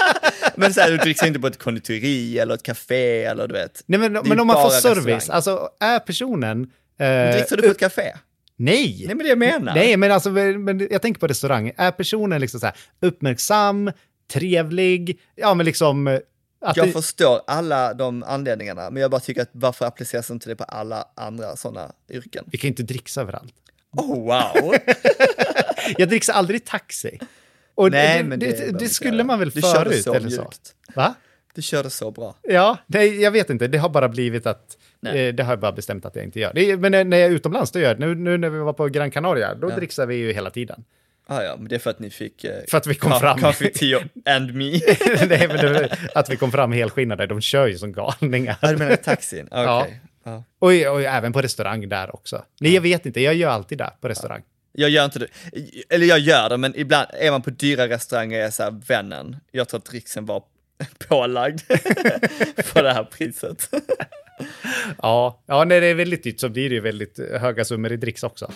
[0.56, 3.82] Men så här, du dricksar inte på ett konditori eller ett café eller du vet.
[3.86, 5.36] Nej, men, men om man får service, restaurang.
[5.36, 6.70] alltså är personen...
[6.98, 8.12] Eh, dricksar du på ett café?
[8.56, 8.96] Nej!
[9.06, 9.74] Nej men det jag menar.
[9.74, 11.72] Nej, men alltså, men jag tänker på restaurang.
[11.76, 13.90] Är personen liksom så här uppmärksam,
[14.32, 16.06] trevlig, ja men liksom...
[16.06, 16.18] eh,
[16.60, 20.48] Att jag det, förstår alla de anledningarna, men jag bara tycker att varför appliceras inte
[20.48, 22.44] det på alla andra sådana yrken?
[22.52, 23.54] vi kan ju inte dricksa överallt.
[23.96, 24.74] Oh wow!
[25.98, 27.18] Jag dricksar aldrig taxi.
[27.74, 30.14] Och Nej, det, men det, det det, det skulle man väl Du körde förut så
[30.14, 30.40] eller så?
[30.42, 30.74] mjukt.
[30.94, 31.14] Va?
[31.54, 32.36] Du körde så bra.
[32.42, 33.66] Ja, nej, jag vet inte.
[33.68, 34.76] Det har bara blivit att...
[35.00, 35.26] Nej.
[35.28, 36.58] Eh, det har jag bara bestämt att jag inte gör.
[36.58, 38.06] Är, men när- jag är utomlands, då gör jag det.
[38.06, 40.84] Nu, nu när vi var på Gran Canaria, då dricksar vi ju hela tiden.
[41.26, 42.44] Ah, ja, men det är för att ni fick...
[42.44, 43.38] Eh, För att vi kom fram.
[43.40, 43.98] Coffee, tea
[44.36, 44.70] and me.
[45.28, 47.26] nej, men det, att vi kom fram helskinnade.
[47.26, 48.56] De kör ju som galningar.
[48.60, 49.46] Ja, du menar taxin?
[49.50, 49.64] Okej.
[49.64, 49.86] Ja.
[50.24, 50.44] Ja.
[50.58, 52.44] Och, och även på restaurang där också.
[52.60, 53.20] Nej, jag vet inte.
[53.20, 54.42] Jag gör alltid det på restaurang.
[54.72, 55.26] Jag gör inte det.
[55.88, 58.70] Eller jag gör det, men ibland är man på dyra restauranger är jag så här,
[58.88, 60.42] vännen, jag tror att dricksen var
[61.08, 61.60] pålagd
[62.72, 63.68] på det här priset.
[65.02, 67.96] Ja, ja när det är väldigt dyrt så blir det ju väldigt höga summor i
[67.96, 68.50] dricks också.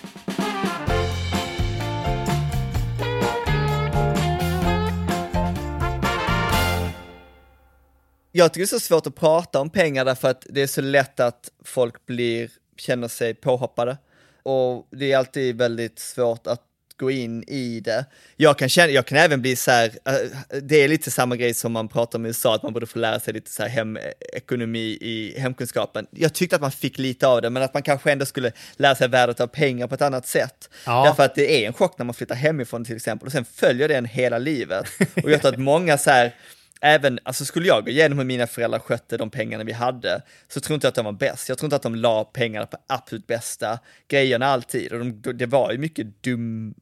[8.32, 10.80] Jag tycker det är så svårt att prata om pengar därför att det är så
[10.80, 13.98] lätt att folk blir, känner sig påhoppade.
[14.42, 16.62] Och det är alltid väldigt svårt att
[17.00, 18.04] gå in i det.
[18.36, 21.54] Jag kan, känna, jag kan även bli så här, eh, det är lite samma grej
[21.54, 23.70] som man pratar om i USA, att man borde få lära sig lite så här
[23.70, 26.06] hemekonomi i hemkunskapen.
[26.10, 28.94] Jag tyckte att man fick lite av det, men att man kanske ändå skulle lära
[28.94, 30.70] sig värdet av pengar på ett annat sätt.
[30.86, 31.04] Ja.
[31.04, 33.88] Därför att det är en chock när man flyttar hemifrån till exempel, och sen följer
[33.88, 34.86] det en hela livet.
[35.22, 36.34] Och jag tror att många så här,
[36.80, 40.60] även, alltså skulle jag gå igenom hur mina föräldrar skötte de pengarna vi hade, så
[40.60, 41.48] tror inte jag att de var bäst.
[41.48, 43.78] Jag tror inte att de la pengarna på absolut bästa
[44.08, 44.92] grejerna alltid.
[44.92, 46.74] Och de, det var ju mycket dum,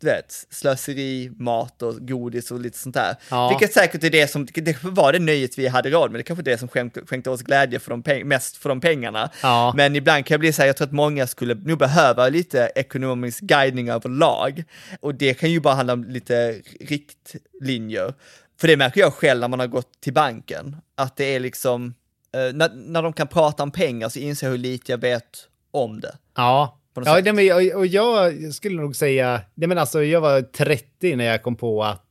[0.00, 3.16] du vet, slöseri, mat och godis och lite sånt där.
[3.30, 3.48] Ja.
[3.48, 6.40] Vilket säkert är det som, det var det nöjet vi hade råd med, det kanske
[6.40, 9.30] är det som skänkte, skänkte oss glädje för de mest för de pengarna.
[9.42, 9.72] Ja.
[9.76, 12.72] Men ibland kan jag bli så här, jag tror att många skulle nog behöva lite
[12.74, 14.64] ekonomisk guidning överlag.
[15.00, 18.14] Och det kan ju bara handla om lite riktlinjer.
[18.60, 21.94] För det märker jag själv när man har gått till banken, att det är liksom,
[22.34, 25.48] eh, när, när de kan prata om pengar så inser jag hur lite jag vet
[25.70, 26.16] om det.
[26.36, 26.80] Ja.
[26.94, 31.24] Ja, nej, men och jag skulle nog säga, nej, men alltså, jag var 30 när
[31.24, 32.06] jag kom på att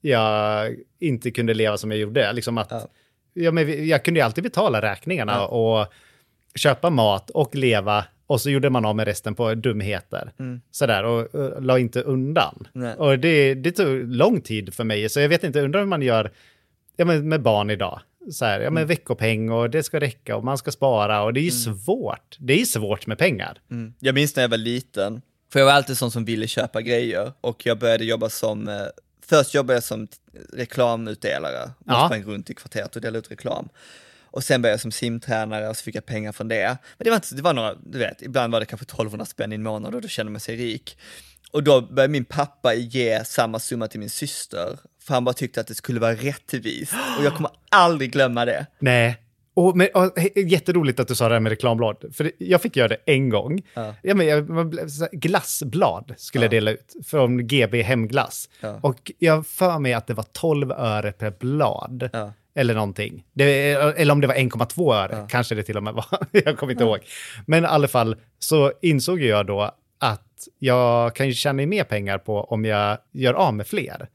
[0.00, 2.32] jag inte kunde leva som jag gjorde.
[2.32, 2.88] Liksom att, Ja.
[3.32, 3.50] ja.
[3.52, 5.46] men jag kunde ju alltid betala räkningarna Ja.
[5.46, 5.92] och
[6.54, 10.32] köpa mat och leva och så gjorde man av med resten på dumheter.
[10.70, 12.68] Sådär, och, och la inte undan.
[12.72, 12.94] Nej.
[12.94, 16.02] Och det, det tog lång tid för mig, så jag vet inte, undrar hur man
[16.02, 16.30] gör
[16.96, 18.00] ja, men med barn idag.
[18.30, 21.40] Så här, ja, men veckopeng och det ska räcka och man ska spara och det
[21.40, 22.36] är ju svårt.
[22.38, 23.58] Det är ju svårt med pengar.
[23.70, 23.94] Mm.
[23.98, 25.22] Jag minns när jag var liten,
[25.52, 28.74] för jag var alltid sån som ville köpa grejer och jag började jobba som, eh,
[29.26, 30.08] först jobbade jag som
[30.52, 32.06] reklamutdelare, man Ja.
[32.08, 33.68] sprang runt i kvarteret och delade ut reklam.
[34.38, 36.78] Och sen började jag som simtränare och så fick jag pengar från det.
[36.98, 39.52] Men det var inte, det var några, du vet, ibland var det kanske 1200 spänn
[39.52, 40.98] i en månad och då kände man sig rik.
[41.52, 45.60] Och då började min pappa ge samma summa till min syster, för han bara tyckte
[45.60, 46.94] att det skulle vara rättvist.
[47.18, 48.66] Och jag kommer aldrig glömma det.
[48.78, 49.16] Nej.
[49.54, 52.04] Och, men, och, jätteroligt att du sa det här med reklamblad.
[52.12, 53.62] För jag fick göra det en gång.
[53.74, 53.94] Ja.
[54.02, 54.72] Ja, men jag,
[55.12, 58.48] glassblad skulle jag dela ut från GB Hemglass.
[58.60, 58.78] Ja.
[58.82, 62.10] Och jag för mig att det var 12 öre per blad.
[62.12, 62.32] Ja.
[62.54, 63.24] Eller någonting.
[63.32, 66.06] Det, eller om det var 1,2 öre, kanske det till och med var.
[66.44, 66.98] jag kommer inte ihåg.
[67.46, 70.24] Men i alla fall så insåg jag då att
[70.58, 74.08] jag kan ju tjäna mer pengar på om jag gör av med fler.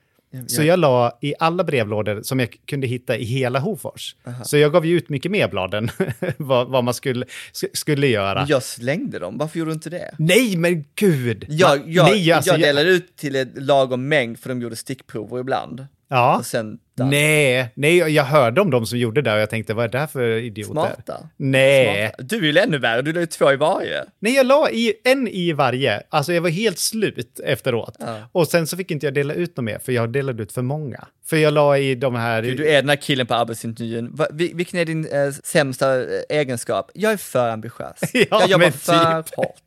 [0.48, 4.16] Så jag la i alla brevlådor som jag kunde hitta i hela Hofors.
[4.44, 5.90] Så jag gav ju ut mycket mer blad än
[6.38, 8.40] vad, vad man skulle, sk- skulle göra.
[8.40, 10.16] Men jag slängde dem, varför gjorde du inte det?
[10.20, 11.46] Nej, men gud!
[11.50, 14.76] Jag, Man- jag, nej, alltså, jag delade ut till ett lagom mängd för de gjorde
[14.76, 15.86] stickprover ibland.
[16.14, 16.38] Ja.
[16.38, 19.86] Och sen, Nej, nej, jag hörde om de som gjorde det och jag tänkte, vad
[19.86, 20.72] är det här för idioter?
[20.74, 21.30] Smarta.
[21.38, 22.08] Nej.
[22.08, 22.24] Smarta.
[22.24, 24.06] Du är ju ännu värre, du la ju två i varje.
[24.20, 26.04] Nej, jag la i, en i varje.
[26.10, 27.96] Alltså jag var helt slut efteråt.
[28.00, 28.18] Ja.
[28.32, 30.62] Och sen så fick inte jag dela ut dem mer, för jag delade ut för
[30.62, 31.08] många.
[31.26, 32.42] För jag la i de här...
[32.42, 34.20] Du, du är den här killen på arbetsintervjun.
[34.32, 36.92] Vilken är din eh, sämsta eh, egenskap?
[36.94, 38.00] Jag är för ambitiös.
[38.14, 39.36] Ja, jag jobbar för typ.
[39.36, 39.64] hårt.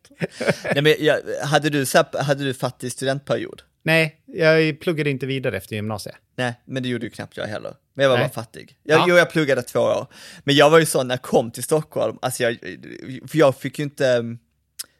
[0.75, 1.85] Nej, men, jag, hade, du,
[2.19, 3.61] hade du fattig studentperiod?
[3.83, 6.15] Nej, jag pluggade inte vidare efter gymnasiet.
[6.35, 7.73] Nej, men det gjorde ju knappt jag heller.
[7.93, 8.25] Men jag var Nej.
[8.27, 8.77] bara fattig.
[8.83, 9.05] Jag, Ja.
[9.07, 10.07] Jo, jag pluggade två år.
[10.43, 12.57] Men jag var ju sån när jag kom till Stockholm, alltså jag,
[13.27, 14.37] för jag fick ju inte,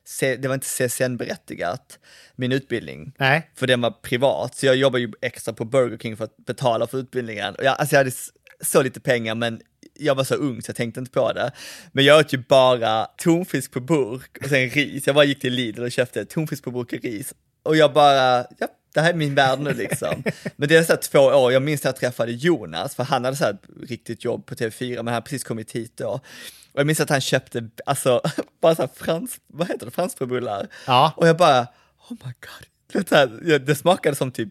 [0.06, 2.00] se, det var inte CSN-berättigat,
[2.36, 3.14] min utbildning.
[3.18, 3.52] Nej.
[3.56, 6.88] För den var privat, så jag jobbade ju extra på Burger King för att betala
[6.88, 7.56] för utbildningen.
[7.56, 8.12] Och jag, alltså jag hade
[8.62, 9.62] så lite pengar, men
[9.94, 11.52] jag var så ung så jag tänkte inte på det.
[11.92, 15.08] Men jag åt ju bara tonfisk på burk och sen ris.
[15.08, 17.34] Jag bara gick till Lidl och köpte tonfisk på burk och ris.
[17.64, 20.24] Och jag bara, ja, det här är min värld nu liksom.
[20.56, 23.26] Men det är så här två år, jag minns när jag träffade Jonas, för han
[23.26, 26.10] hade så här riktigt jobb på TV4, men han hade precis kommit hit då.
[26.72, 28.22] Och jag minns att han köpte, alltså,
[28.62, 30.68] bara så här frans, vad heter det, franskbrödbullar.
[30.88, 31.14] Ja.
[31.16, 31.62] Och jag bara,
[32.10, 32.68] oh my god.
[32.94, 34.50] Det, det smakade som typ,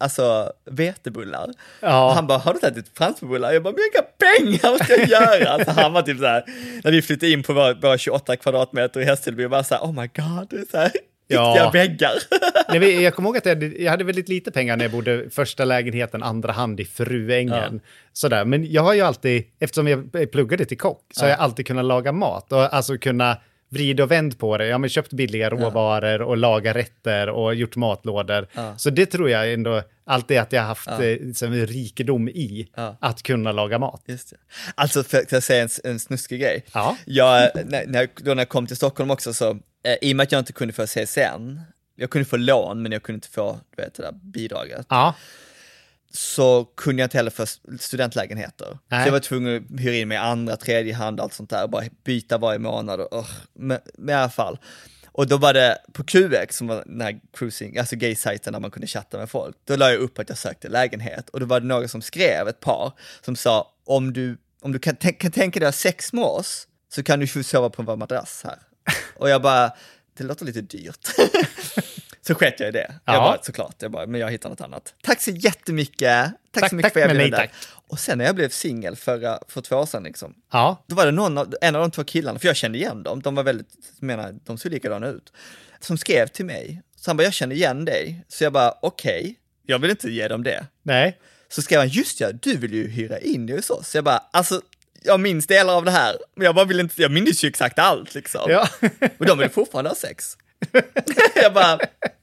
[0.00, 1.50] alltså vetebullar.
[1.80, 2.04] Ja.
[2.06, 3.52] Och han bara, har du tagit franskbrödbullar?
[3.52, 5.48] Jag bara, men vilka pengar vad ska jag göra?
[5.50, 6.44] Alltså, han var typ så här,
[6.84, 9.82] när vi flyttade in på våra, våra 28 kvadratmeter i Hässelby, jag bara så här,
[9.82, 10.90] oh my god, det är så här,
[11.30, 11.70] Ja.
[11.72, 12.12] väggar.
[12.68, 15.30] Nej, jag kommer ihåg att jag, hade- jag hade väldigt lite pengar när jag bodde
[15.30, 17.80] första lägenheten, andra hand i Fruängen.
[18.12, 18.44] Sådär.
[18.44, 21.84] Men jag har ju alltid, eftersom jag pluggade till kock, så har jag alltid kunnat
[21.84, 22.52] laga mat.
[22.52, 23.36] Och alltså kunna
[23.68, 24.66] vrida och vänd på det.
[24.66, 28.46] Jag har men köpt billiga råvaror och laga rätter och gjort matlådor.
[28.76, 32.68] Så det tror jag ändå alltid att jag har haft eh, som en rikedom i,
[33.00, 34.02] att kunna laga mat.
[34.06, 34.36] Just det.
[34.74, 36.64] Alltså, för att säga en, en snuskig grej.
[36.72, 36.96] Ja.
[37.04, 40.24] Jag, när, när, då när jag kom till Stockholm också så, eh, i och med
[40.24, 41.60] att jag inte kunde få CSN,
[41.96, 45.14] jag kunde få lån men jag kunde inte få du vet, det där bidraget, Ja,
[46.10, 47.46] så kunde jag inte heller få
[47.78, 48.78] studentlägenheter.
[48.88, 49.02] Nej.
[49.02, 51.62] Så jag var tvungen att hyra in mig i andra, tredje hand, allt sånt där,
[51.62, 53.00] och bara byta varje månad.
[53.00, 54.58] Och, uh, men, men i alla fall.
[55.18, 58.70] Och då var det på QX, som var den här cruising, alltså gay-sajten där man
[58.70, 61.28] kunde chatta med folk, då la jag upp att jag sökte lägenhet.
[61.28, 62.92] Och då var det några som skrev, ett par,
[63.24, 66.66] som sa om du, om du kan, kan tänka dig att ha sex med oss,
[66.94, 68.58] så kan du sova på vår madrass här.
[69.16, 69.72] Och jag bara,
[70.16, 71.08] det låter lite dyrt.
[72.28, 72.94] Så sket jag i det.
[73.04, 73.20] Jag Ja.
[73.20, 74.94] bara, såklart, jag bara, men jag hittar något annat.
[75.02, 76.24] Tack så jättemycket.
[76.24, 77.50] Tack, Tack, så mycket tack, för men erbjudandet.
[77.88, 81.06] Och sen när jag blev singel förra, för två år sedan liksom, ja, då var
[81.06, 83.42] det någon av, en av de två killarna, för jag kände igen dem, de var
[83.42, 83.68] väldigt,
[84.00, 85.32] jag menar, de såg likadana ut,
[85.80, 86.82] som skrev till mig.
[86.96, 88.24] Så han bara, jag känner igen dig.
[88.28, 89.34] Så jag bara, okej,
[89.66, 90.66] jag vill inte ge dem det.
[90.82, 91.18] nej.
[91.50, 93.88] Så skrev han, just ja, du vill ju hyra in dig hos oss.
[93.88, 94.60] Så jag bara, alltså,
[95.02, 97.78] jag minns delar av det här, men jag bara vill inte, jag minns ju exakt
[97.78, 98.40] allt liksom.
[98.50, 98.68] Ja.
[99.18, 100.36] Och de vill fortfarande ha sex.
[101.34, 101.78] jag bara,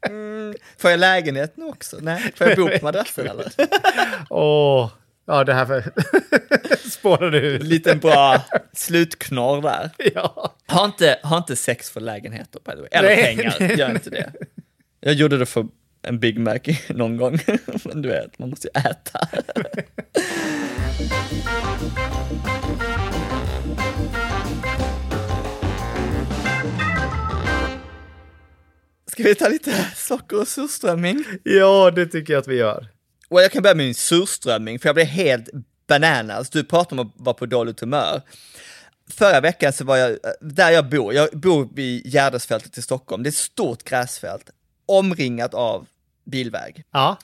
[0.07, 1.97] mm, får jag lägenhet nu också?
[2.01, 3.51] Nej, får jag bo på madrassen eller?
[4.29, 4.91] Åh,
[5.25, 5.83] ja det här
[6.89, 7.59] spårade ur.
[7.59, 8.41] Liten bra
[8.73, 9.89] slutknorr där.
[10.15, 10.55] Ja.
[10.67, 12.87] Ha inte, ha inte sex för lägenheter by the way.
[12.91, 13.35] Eller Nej.
[13.35, 14.33] pengar, gör inte det.
[14.99, 15.67] Jag gjorde det för
[16.01, 16.59] en Big Mac
[16.89, 17.39] någon gång.
[17.83, 19.27] Men du vet, man måste ju äta.
[29.15, 31.25] Ska vi ta lite socker och surströmming?
[31.43, 32.87] ja, det tycker jag att vi gör.
[33.29, 35.49] Och jag kan börja med min surströmming, för jag blev helt
[35.87, 36.49] bananas.
[36.49, 38.21] Du pratade om att vara på dåligt humör.
[39.09, 43.27] Förra veckan så var jag, där jag bor, jag bor vid Gärdesfältet i Stockholm, det
[43.27, 44.49] är ett stort gräsfält,
[44.85, 45.87] omringat av
[46.25, 46.83] bilväg.
[46.91, 47.17] Ja,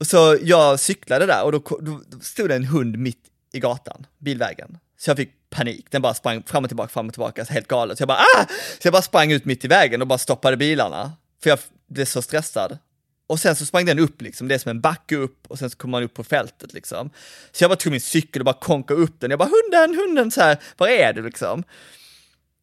[0.00, 3.22] Så jag cyklade där och då, då stod det en hund mitt
[3.52, 4.78] i gatan, bilvägen.
[4.98, 7.68] Så jag fick panik, den bara sprang fram och tillbaka, fram och tillbaka, så helt
[7.68, 7.98] galet.
[7.98, 8.44] Så jag bara ah!
[8.78, 11.12] Så jag bara sprang ut mitt i vägen och bara stoppade bilarna.
[11.42, 12.78] För jag blev så stressad.
[13.26, 15.70] Och sen så sprang den upp liksom, det är som en backe upp och sen
[15.70, 17.10] så kommer man upp på fältet liksom.
[17.52, 19.30] Så jag bara tog min cykel och bara konkade upp den.
[19.30, 21.64] Jag bara hunden, hunden så här, var är du liksom?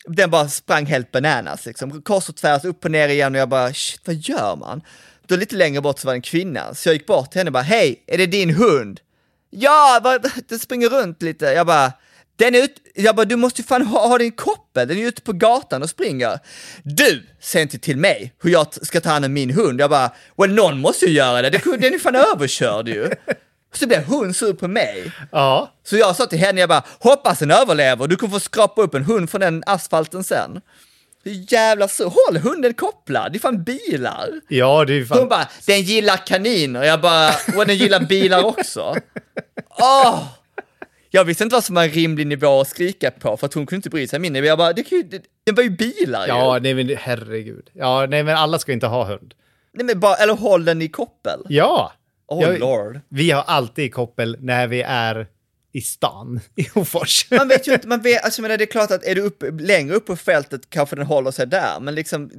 [0.07, 3.49] Den bara sprang helt bananas liksom, kors och tvärs, upp och ner igen och jag
[3.49, 4.81] bara shit, vad gör man?
[5.27, 7.49] Då lite längre bort så var det en kvinna, så jag gick bort till henne
[7.49, 8.99] och bara hej, är det din hund?
[9.49, 10.19] Ja,
[10.49, 11.45] den springer runt lite.
[11.45, 11.93] Jag bara,
[12.35, 15.01] den är ut, jag bara, du måste ju fan ha, ha din koppel, den är
[15.01, 16.39] ju ute på gatan och springer.
[16.83, 19.81] Du, säger inte till mig hur jag ska ta hand om min hund.
[19.81, 23.09] Jag bara, well någon måste ju göra det, Den- är fan överkörd ju.
[23.73, 25.11] Så blev hon sur på mig.
[25.31, 25.71] ja.
[25.83, 28.93] Så jag sa till henne, jag bara, hoppas den överlever, du kommer få skrapa upp
[28.93, 30.61] en hund från den asfalten sen.
[31.49, 34.29] Jävla så, håll hunden kopplad, det är fan bilar.
[34.47, 35.29] Ja, det är ju Hon fan...
[35.29, 38.95] bara, den gillar kaniner, jag bara, och den gillar bilar också.
[39.79, 40.23] Åh!
[41.15, 43.65] Jag visste inte vad som var en rimlig nivå att skrika på, för att hon
[43.65, 44.45] kunde inte bry sig mindre.
[44.45, 46.63] Jag bara, det, kan ju- det, det var ju bilar Ja, ju.
[46.63, 47.69] nej men herregud.
[47.73, 49.33] Ja, nej men alla ska inte ha hund.
[49.73, 51.39] Nej, men bara, eller håll den i koppel.
[51.49, 51.91] Ja!
[52.27, 52.99] Oh Jag- lord.
[53.09, 55.27] Vi har alltid koppel när vi är
[55.75, 57.31] i stan i Hofors.
[57.31, 59.21] Man vet ju inte, man vet, alltså jag menar, det är klart att är du
[59.21, 62.31] upp, längre upp på fältet kanske den håller sig där, men liksom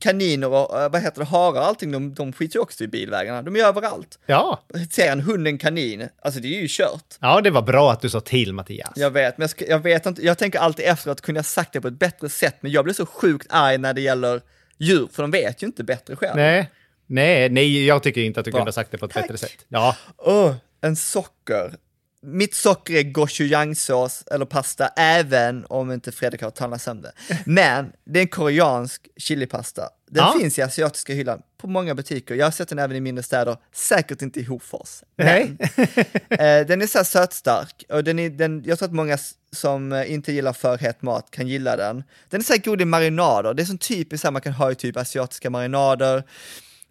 [0.00, 2.88] kaniner och eh, vad heter det, harar och allting, de, de skiter ju också i
[2.88, 4.18] bilvägarna, de är överallt.
[4.26, 4.62] Ja.
[4.90, 7.18] Ser en hund en kanin, alltså det är ju kört.
[7.20, 8.92] Ja, det var bra att du sa till Mattias.
[8.96, 11.72] Jag vet, men jag, jag vet inte, jag tänker alltid efter att kunna ha sagt
[11.72, 14.40] det på ett bättre sätt, men jag blir så sjukt arg när det gäller
[14.78, 16.36] djur, för de vet ju inte bättre själv.
[16.36, 16.70] Nej.
[17.06, 18.58] Nej, nej, jag tycker inte att du Bra.
[18.58, 19.22] kunde ha sagt det på ett Tack.
[19.22, 19.64] bättre sätt.
[19.68, 21.74] Ja, Åh, en socker.
[22.22, 27.12] Mitt socker är gochujangsås eller pasta, även om inte Fredrik har talat om det.
[27.46, 29.88] Men det är en koreansk chilipasta.
[30.10, 30.34] Den Ja.
[30.40, 32.34] finns i asiatiska hyllan på många butiker.
[32.34, 35.02] Jag har sett den även i mindre städer, säkert inte i Hofors.
[35.16, 35.58] Men,
[36.28, 39.18] eh, den är så här sötstark och den är, den, jag tror att många
[39.52, 42.02] som eh, inte gillar för het mat kan gilla den.
[42.28, 44.74] Den är så här god i marinader, det är som typiskt man kan ha i
[44.74, 46.24] typ asiatiska marinader.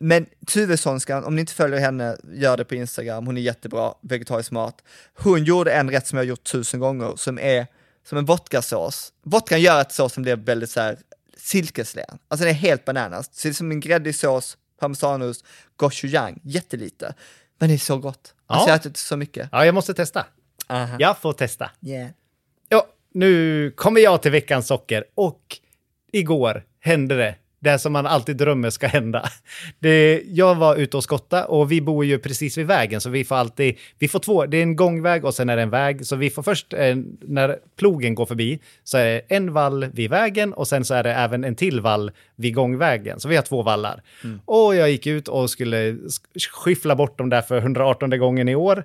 [0.02, 4.52] Men Tuvessonskan, om ni inte följer henne, gör det på Instagram, hon är jättebra, vegetarisk
[4.52, 4.82] mat.
[5.14, 7.68] Hon gjorde en rätt som jag har gjort tusen gånger, som är
[8.08, 9.14] som en vodkasås.
[9.24, 10.98] Vodkan gör att såsen blir väldigt så här
[11.38, 12.18] silkeslen.
[12.28, 13.30] Alltså det är helt bananas.
[13.34, 15.46] Så det är som en gräddig sås, parmesanost,
[15.76, 17.14] gochujang, jättelite.
[17.60, 18.34] Men det är så gott.
[18.48, 18.72] Alltså Ja.
[18.72, 19.50] jag har ätit så mycket.
[19.52, 20.26] Ja, jag måste testa.
[20.68, 20.96] Aha.
[21.00, 21.72] Jag får testa.
[21.82, 22.10] Yeah.
[22.70, 25.42] Ja, nu kommer jag till veckans socker och
[26.12, 27.36] igår hände det.
[27.62, 29.30] Det som man alltid drömmer ska hända.
[29.80, 33.24] Det, jag var ute och skotta och vi bor ju precis vid vägen så vi
[33.24, 36.06] får alltid, vi får två, det är en gångväg och sen är det en väg.
[36.06, 40.10] Så vi får först, eh, när plogen går förbi, så är det en vall vid
[40.10, 43.20] vägen och sen så är det även en till vall vid gångvägen.
[43.20, 44.02] Så vi har två vallar.
[44.46, 48.56] Och jag gick ut och skulle sk- skyffla bort dem där för 118 gången i
[48.56, 48.84] år.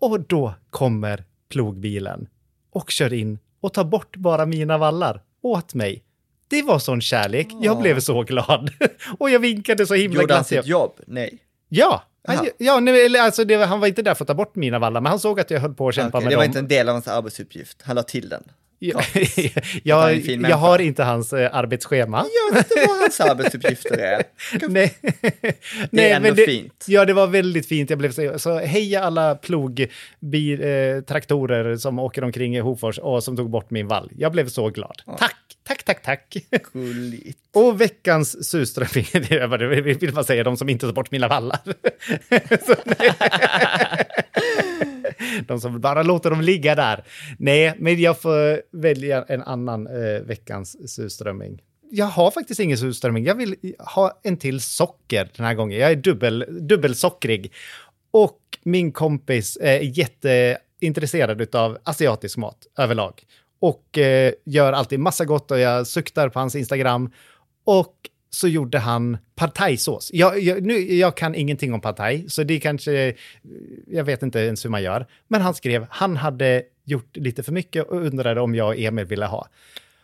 [0.00, 2.26] Och då kommer plogbilen
[2.72, 6.02] och kör in och tar bort bara mina vallar åt mig.
[6.52, 7.48] Det var sån kärlek.
[7.60, 8.70] Jag blev så glad.
[9.18, 10.64] och jag vinkade så himla Gjorde han glatt.
[10.64, 10.92] sitt jobb?
[11.06, 11.38] Nej.
[11.68, 14.56] Ja, han, ja nej, eller alltså det, han var inte där för att ta bort
[14.56, 16.42] mina vallar, men han såg att jag höll på att kämpa Okej, med det var
[16.42, 16.50] dem.
[16.50, 17.82] inte en del av hans arbetsuppgift.
[17.82, 18.42] Han la till den.
[18.82, 18.92] Är
[19.82, 22.26] jag, jag har inte hans eh, arbetschema.
[22.48, 24.22] Jag vet inte vad hans arbetsuppgifter är.
[24.68, 24.96] Nej.
[25.90, 26.84] Det är ändå men det, fint.
[26.88, 27.90] Ja, det var väldigt fint.
[27.90, 33.24] Jag blev så, så heja alla plogtraktorer eh, traktorer som åker omkring i Hofors och
[33.24, 34.10] som tog bort min vall.
[34.16, 35.02] Jag blev så glad.
[35.18, 36.36] Tack, tack, tack, tack.
[36.72, 37.38] Gulligt.
[37.52, 41.60] Och veckans surströmming, det vill man säga, de som inte tar bort mina vallar.
[45.46, 47.04] De som bara låter dem ligga där.
[47.38, 51.62] Nej, men jag får välja en annan eh, veckans surströmming.
[51.90, 53.24] Jag har faktiskt ingen surströmming.
[53.24, 55.78] Jag vill ha en till socker den här gången.
[55.78, 57.52] Jag är dubbel, dubbelsockrig.
[58.10, 63.22] Och min kompis är jätteintresserad av asiatisk mat överlag.
[63.62, 67.10] Och eh, gör alltid massa gott och jag suktar på hans Instagram.
[67.64, 67.94] Och
[68.30, 70.10] så gjorde han pad thai-sås.
[70.12, 72.92] Jag, jag, nu, jag kan ingenting om pad thai, så det kanske...
[72.92, 73.14] Eh,
[73.86, 75.06] jag vet inte ens hur man gör.
[75.28, 79.04] Men han skrev, han hade gjort lite för mycket och undrade om jag och Emil
[79.04, 79.48] ville ha.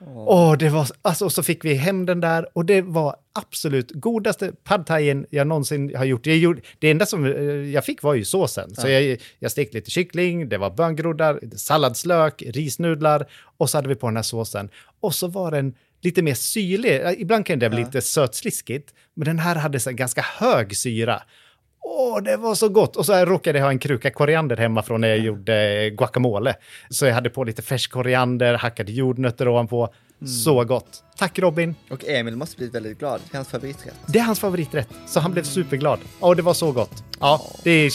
[0.06, 4.52] Åh, det var, alltså, så fick vi hem den där och det var absolut godaste
[4.64, 6.26] pad thaien jag någonsin har gjort.
[6.26, 6.60] Jag gjorde.
[6.78, 7.32] Det enda som eh,
[7.72, 8.74] jag fick var ju såsen.
[8.74, 13.26] Så jag, jag stekte lite kyckling, det var böngroddar, salladslök, risnudlar
[13.58, 14.70] och så hade vi på den här såsen.
[15.00, 17.06] Och så var den lite mer syrlig.
[17.06, 21.22] Eh, Ibland kan det bli lite sötsliskigt, men den här hade så ganska hög syra.
[21.90, 22.96] Åh, det var så gott!
[22.96, 26.54] Och så råkade jag ha en kruka koriander hemma från när jag gjorde guacamole.
[26.90, 29.88] Så jag hade på lite färsk koriander, hackade jordnötter ovanpå.
[30.44, 31.04] Så gott!
[31.18, 31.74] Tack Robin!
[31.90, 33.20] Och Emil måste bli väldigt glad.
[33.30, 33.94] Det är hans favoriträtt.
[34.06, 35.98] Det är hans favoriträtt, så han blev superglad.
[36.20, 37.04] Ja, det var så gott.
[37.20, 37.92] Ja, det är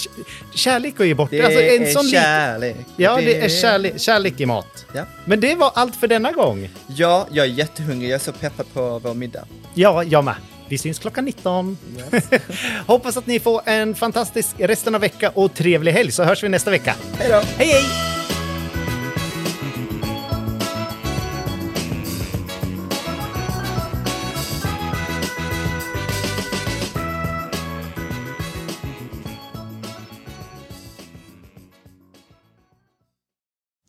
[0.56, 1.30] kärlek att ge bort.
[1.32, 2.76] Det Alltså, en är sån kärlek.
[2.98, 4.86] Ja, det är kärlek, kärlek i mat.
[4.96, 5.04] Ja.
[5.26, 6.70] Men det var allt för denna gång.
[6.88, 8.10] ja, jag är jättehungrig.
[8.10, 9.46] Jag är så peppad på vår middag.
[9.74, 10.36] Ja, jag med.
[10.74, 11.78] Vi syns klockan 19.
[12.88, 16.50] Hoppas att ni får en fantastisk resten av vecka och trevlig helg så hörs vi
[16.50, 16.96] nästa vecka.
[17.18, 17.42] Hej då!
[17.58, 17.84] Hej hej!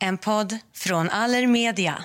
[0.00, 2.04] En podd från Allermedia.